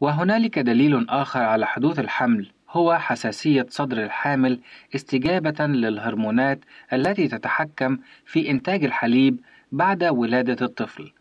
وهنالك 0.00 0.58
دليل 0.58 1.06
آخر 1.08 1.40
على 1.40 1.66
حدوث 1.66 1.98
الحمل 1.98 2.46
هو 2.70 2.98
حساسية 2.98 3.66
صدر 3.70 4.04
الحامل 4.04 4.60
استجابة 4.94 5.66
للهرمونات 5.66 6.60
التي 6.92 7.28
تتحكم 7.28 7.98
في 8.26 8.50
إنتاج 8.50 8.84
الحليب 8.84 9.40
بعد 9.72 10.04
ولادة 10.04 10.66
الطفل، 10.66 11.12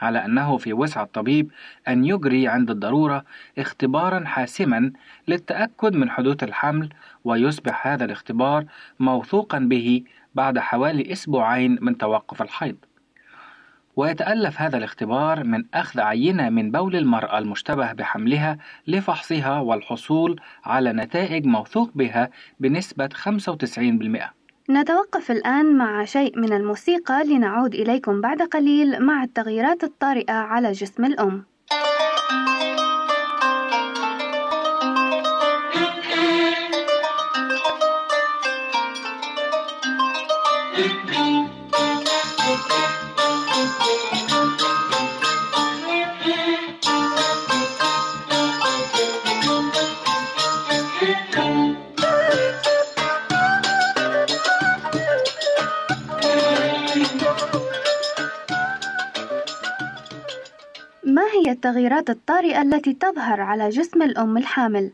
على 0.00 0.24
أنه 0.24 0.56
في 0.56 0.72
وسع 0.72 1.02
الطبيب 1.02 1.50
أن 1.88 2.04
يجري 2.04 2.48
عند 2.48 2.70
الضرورة 2.70 3.24
اختبارا 3.58 4.24
حاسما 4.24 4.92
للتأكد 5.28 5.94
من 5.94 6.10
حدوث 6.10 6.42
الحمل 6.42 6.88
ويصبح 7.24 7.86
هذا 7.86 8.04
الاختبار 8.04 8.64
موثوقا 9.00 9.58
به 9.58 10.02
بعد 10.34 10.58
حوالي 10.58 11.12
أسبوعين 11.12 11.78
من 11.80 11.98
توقف 11.98 12.42
الحيض. 12.42 12.76
ويتألف 13.98 14.60
هذا 14.60 14.76
الاختبار 14.78 15.44
من 15.44 15.64
أخذ 15.74 16.00
عينة 16.00 16.50
من 16.50 16.70
بول 16.70 16.96
المرأة 16.96 17.38
المشتبه 17.38 17.92
بحملها 17.92 18.58
لفحصها 18.86 19.60
والحصول 19.60 20.40
على 20.64 20.92
نتائج 20.92 21.46
موثوق 21.46 21.90
بها 21.94 22.30
بنسبة 22.60 23.08
95%. 23.08 24.34
نتوقف 24.70 25.30
الآن 25.30 25.76
مع 25.78 26.04
شيء 26.04 26.38
من 26.38 26.52
الموسيقى 26.52 27.24
لنعود 27.24 27.74
إليكم 27.74 28.20
بعد 28.20 28.42
قليل 28.42 29.02
مع 29.02 29.22
التغييرات 29.22 29.84
الطارئة 29.84 30.32
على 30.32 30.72
جسم 30.72 31.04
الأم. 31.04 31.44
التغييرات 61.58 62.10
الطارئة 62.10 62.62
التي 62.62 62.92
تظهر 62.92 63.40
على 63.40 63.68
جسم 63.68 64.02
الأم 64.02 64.36
الحامل؟ 64.36 64.90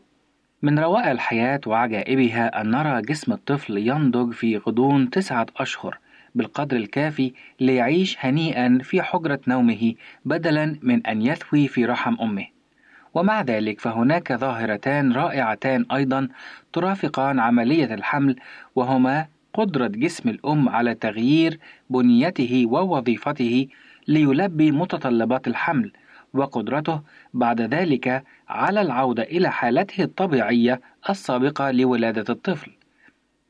من 0.61 0.79
روائع 0.79 1.11
الحياة 1.11 1.61
وعجائبها 1.65 2.61
أن 2.61 2.71
نرى 2.71 3.01
جسم 3.01 3.33
الطفل 3.33 3.77
ينضج 3.77 4.33
في 4.33 4.57
غضون 4.57 5.09
تسعة 5.09 5.45
أشهر 5.57 5.99
بالقدر 6.35 6.77
الكافي 6.77 7.33
ليعيش 7.59 8.17
هنيئا 8.19 8.79
في 8.83 9.01
حجرة 9.01 9.39
نومه 9.47 9.93
بدلا 10.25 10.79
من 10.81 11.07
أن 11.07 11.21
يثوي 11.21 11.67
في 11.67 11.85
رحم 11.85 12.15
أمه. 12.21 12.47
ومع 13.13 13.41
ذلك 13.41 13.81
فهناك 13.81 14.33
ظاهرتان 14.33 15.13
رائعتان 15.13 15.85
أيضا 15.91 16.27
ترافقان 16.73 17.39
عملية 17.39 17.93
الحمل 17.93 18.35
وهما 18.75 19.27
قدرة 19.53 19.87
جسم 19.87 20.29
الأم 20.29 20.69
على 20.69 20.95
تغيير 20.95 21.59
بنيته 21.89 22.65
ووظيفته 22.65 23.67
ليلبي 24.07 24.71
متطلبات 24.71 25.47
الحمل 25.47 25.91
وقدرته 26.37 27.01
بعد 27.33 27.61
ذلك 27.61 28.23
على 28.49 28.81
العودة 28.81 29.23
إلى 29.23 29.51
حالته 29.51 30.03
الطبيعية 30.03 30.81
السابقة 31.09 31.71
لولادة 31.71 32.33
الطفل. 32.33 32.71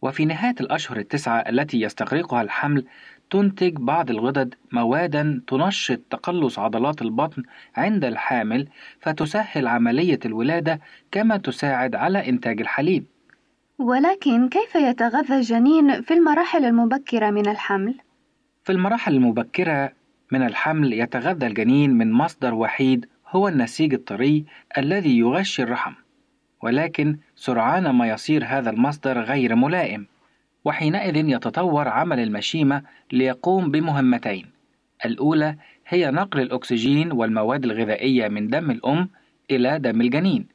وفي 0.01 0.25
نهاية 0.25 0.55
الأشهر 0.61 0.97
التسعة 0.97 1.39
التي 1.39 1.81
يستغرقها 1.81 2.41
الحمل 2.41 2.85
تنتج 3.29 3.73
بعض 3.73 4.09
الغدد 4.09 4.55
موادًا 4.71 5.41
تنشط 5.47 5.99
تقلص 6.09 6.59
عضلات 6.59 7.01
البطن 7.01 7.43
عند 7.75 8.05
الحامل 8.05 8.67
فتسهل 8.99 9.67
عملية 9.67 10.19
الولادة 10.25 10.79
كما 11.11 11.37
تساعد 11.37 11.95
على 11.95 12.29
إنتاج 12.29 12.61
الحليب. 12.61 13.05
ولكن 13.79 14.49
كيف 14.49 14.75
يتغذى 14.75 15.35
الجنين 15.35 16.01
في 16.01 16.13
المراحل 16.13 16.65
المبكرة 16.65 17.29
من 17.29 17.47
الحمل؟ 17.47 17.95
في 18.63 18.71
المراحل 18.71 19.13
المبكرة 19.13 19.91
من 20.31 20.41
الحمل 20.41 20.93
يتغذى 20.93 21.47
الجنين 21.47 21.93
من 21.93 22.11
مصدر 22.11 22.53
وحيد 22.53 23.05
هو 23.27 23.47
النسيج 23.47 23.93
الطري 23.93 24.45
الذي 24.77 25.17
يغشي 25.19 25.63
الرحم 25.63 25.93
ولكن 26.61 27.17
سرعان 27.35 27.89
ما 27.89 28.07
يصير 28.07 28.45
هذا 28.45 28.69
المصدر 28.69 29.21
غير 29.21 29.55
ملائم 29.55 30.05
وحينئذ 30.65 31.15
يتطور 31.15 31.87
عمل 31.87 32.19
المشيمة 32.19 32.81
ليقوم 33.11 33.71
بمهمتين 33.71 34.45
الأولى 35.05 35.55
هي 35.87 36.11
نقل 36.11 36.41
الأكسجين 36.41 37.11
والمواد 37.11 37.65
الغذائية 37.65 38.27
من 38.27 38.47
دم 38.47 38.71
الأم 38.71 39.09
إلى 39.51 39.79
دم 39.79 40.01
الجنين 40.01 40.47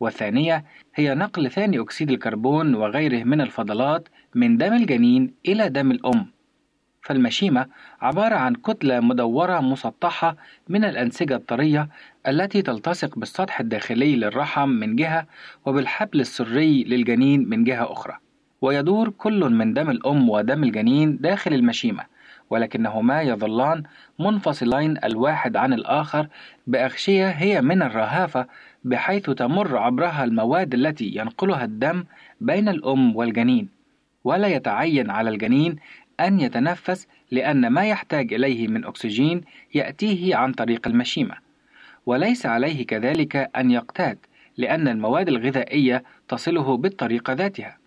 والثانية 0.00 0.64
هي 0.94 1.14
نقل 1.14 1.50
ثاني 1.50 1.80
أكسيد 1.80 2.10
الكربون 2.10 2.74
وغيره 2.74 3.24
من 3.24 3.40
الفضلات 3.40 4.08
من 4.34 4.56
دم 4.56 4.72
الجنين 4.72 5.34
إلى 5.46 5.68
دم 5.68 5.90
الأم. 5.90 6.26
فالمشيمة 7.02 7.66
عبارة 8.02 8.34
عن 8.34 8.54
كتلة 8.54 9.00
مدورة 9.00 9.60
مسطحة 9.60 10.36
من 10.68 10.84
الأنسجة 10.84 11.36
الطرية 11.36 11.88
التي 12.28 12.62
تلتصق 12.62 13.18
بالسطح 13.18 13.60
الداخلي 13.60 14.16
للرحم 14.16 14.68
من 14.68 14.96
جهة 14.96 15.26
وبالحبل 15.66 16.20
السري 16.20 16.84
للجنين 16.84 17.48
من 17.48 17.64
جهة 17.64 17.92
أخرى. 17.92 18.18
ويدور 18.62 19.08
كل 19.10 19.50
من 19.50 19.74
دم 19.74 19.90
الأم 19.90 20.30
ودم 20.30 20.64
الجنين 20.64 21.18
داخل 21.20 21.54
المشيمة 21.54 22.04
ولكنهما 22.50 23.22
يظلان 23.22 23.82
منفصلين 24.18 24.98
الواحد 25.04 25.56
عن 25.56 25.72
الآخر 25.72 26.28
بأغشية 26.66 27.28
هي 27.28 27.60
من 27.60 27.82
الرهافة 27.82 28.46
بحيث 28.84 29.30
تمر 29.30 29.76
عبرها 29.76 30.24
المواد 30.24 30.74
التي 30.74 31.12
ينقلها 31.16 31.64
الدم 31.64 32.04
بين 32.40 32.68
الأم 32.68 33.16
والجنين 33.16 33.68
ولا 34.24 34.48
يتعين 34.48 35.10
على 35.10 35.30
الجنين 35.30 35.76
أن 36.20 36.40
يتنفس 36.40 37.06
لأن 37.30 37.66
ما 37.66 37.86
يحتاج 37.88 38.34
إليه 38.34 38.68
من 38.68 38.84
أكسجين 38.84 39.40
يأتيه 39.74 40.36
عن 40.36 40.52
طريق 40.52 40.88
المشيمة. 40.88 41.34
وليس 42.06 42.46
عليه 42.46 42.86
كذلك 42.86 43.50
أن 43.56 43.70
يقتات 43.70 44.26
لأن 44.56 44.88
المواد 44.88 45.28
الغذائية 45.28 46.04
تصله 46.28 46.76
بالطريقة 46.76 47.32
ذاتها. 47.32 47.78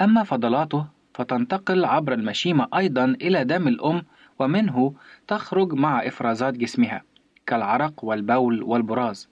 أما 0.00 0.24
فضلاته 0.24 0.86
فتنتقل 1.14 1.84
عبر 1.84 2.12
المشيمة 2.12 2.68
أيضا 2.76 3.04
إلى 3.04 3.44
دم 3.44 3.68
الأم 3.68 4.02
ومنه 4.38 4.94
تخرج 5.28 5.72
مع 5.72 6.06
إفرازات 6.06 6.54
جسمها 6.54 7.02
كالعرق 7.46 8.04
والبول 8.04 8.62
والبراز. 8.62 9.28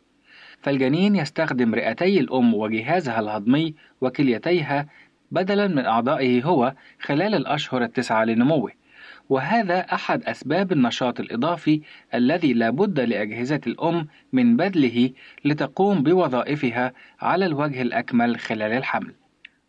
فالجنين 0.62 1.16
يستخدم 1.16 1.74
رئتي 1.74 2.20
الأم 2.20 2.54
وجهازها 2.54 3.20
الهضمي 3.20 3.74
وكليتيها 4.00 4.86
بدلا 5.30 5.68
من 5.68 5.84
أعضائه 5.84 6.42
هو 6.42 6.74
خلال 7.00 7.34
الأشهر 7.34 7.82
التسعة 7.82 8.24
لنموه. 8.24 8.72
وهذا 9.28 9.80
أحد 9.80 10.22
أسباب 10.24 10.72
النشاط 10.72 11.20
الإضافي 11.20 11.80
الذي 12.14 12.52
لا 12.52 12.70
بد 12.70 13.00
لأجهزة 13.00 13.60
الأم 13.66 14.06
من 14.32 14.56
بذله 14.56 15.10
لتقوم 15.44 16.02
بوظائفها 16.02 16.92
على 17.20 17.46
الوجه 17.46 17.82
الأكمل 17.82 18.38
خلال 18.38 18.72
الحمل. 18.72 19.14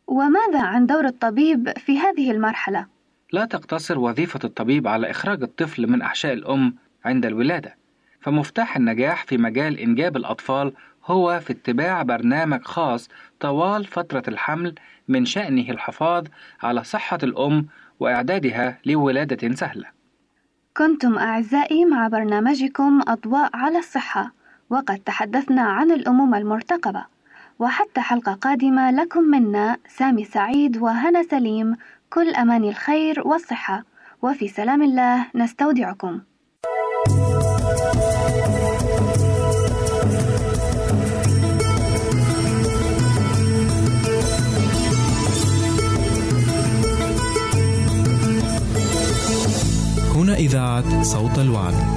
وماذا 0.08 0.62
عن 0.62 0.86
دور 0.86 1.05
الطبيب 1.05 1.70
في 1.78 1.99
هذه 1.99 2.32
المرحلة؟ 2.32 2.86
لا 3.34 3.45
تقتصر 3.45 3.99
وظيفة 3.99 4.39
الطبيب 4.43 4.88
على 4.88 5.12
إخراج 5.12 5.43
الطفل 5.43 5.88
من 5.88 6.01
أحشاء 6.01 6.34
الأم 6.34 6.76
عند 7.05 7.26
الولادة. 7.26 7.76
فمفتاح 8.22 8.78
النجاح 8.78 9.24
في 9.26 9.38
مجال 9.38 9.80
إنجاب 9.80 10.18
الأطفال 10.18 10.74
هو 11.08 11.39
في 11.39 11.53
اتباع 11.53 12.03
برنامج 12.03 12.62
خاص 12.62 13.10
طوال 13.39 13.86
فترة 13.86 14.24
الحمل 14.28 14.76
من 15.08 15.26
شأنه 15.26 15.70
الحفاظ 15.70 16.26
على 16.64 16.84
صحة 16.84 17.18
الأم 17.24 17.68
وإعدادها 17.99 18.78
لولادة 18.86 19.55
سهلة. 19.55 19.86
كنتم 20.78 21.18
أعزائي 21.18 21.86
مع 21.86 22.08
برنامجكم 22.08 23.01
أضواء 23.08 23.49
على 23.53 23.78
الصحة، 23.78 24.34
وقد 24.70 24.97
تحدثنا 24.97 25.62
عن 25.62 25.91
الأمومة 25.91 26.38
المرتقبة، 26.38 27.05
وحتى 27.60 28.01
حلقة 28.01 28.34
قادمة 28.34 28.91
لكم 28.91 29.24
منا 29.24 29.78
سامي 29.88 30.26
سعيد 30.26 30.78
وهنا 30.78 31.24
سليم 31.24 31.76
كل 32.10 32.30
أماني 32.36 32.70
الخير 32.70 33.28
والصحة، 33.28 33.84
وفي 34.22 34.47
سلام 34.47 34.82
الله 34.82 35.26
نستودعكم. 35.36 36.22
هنا 37.10 37.37
إذاعة 50.38 51.04
صوت 51.04 51.40
الوعد. 51.40 51.97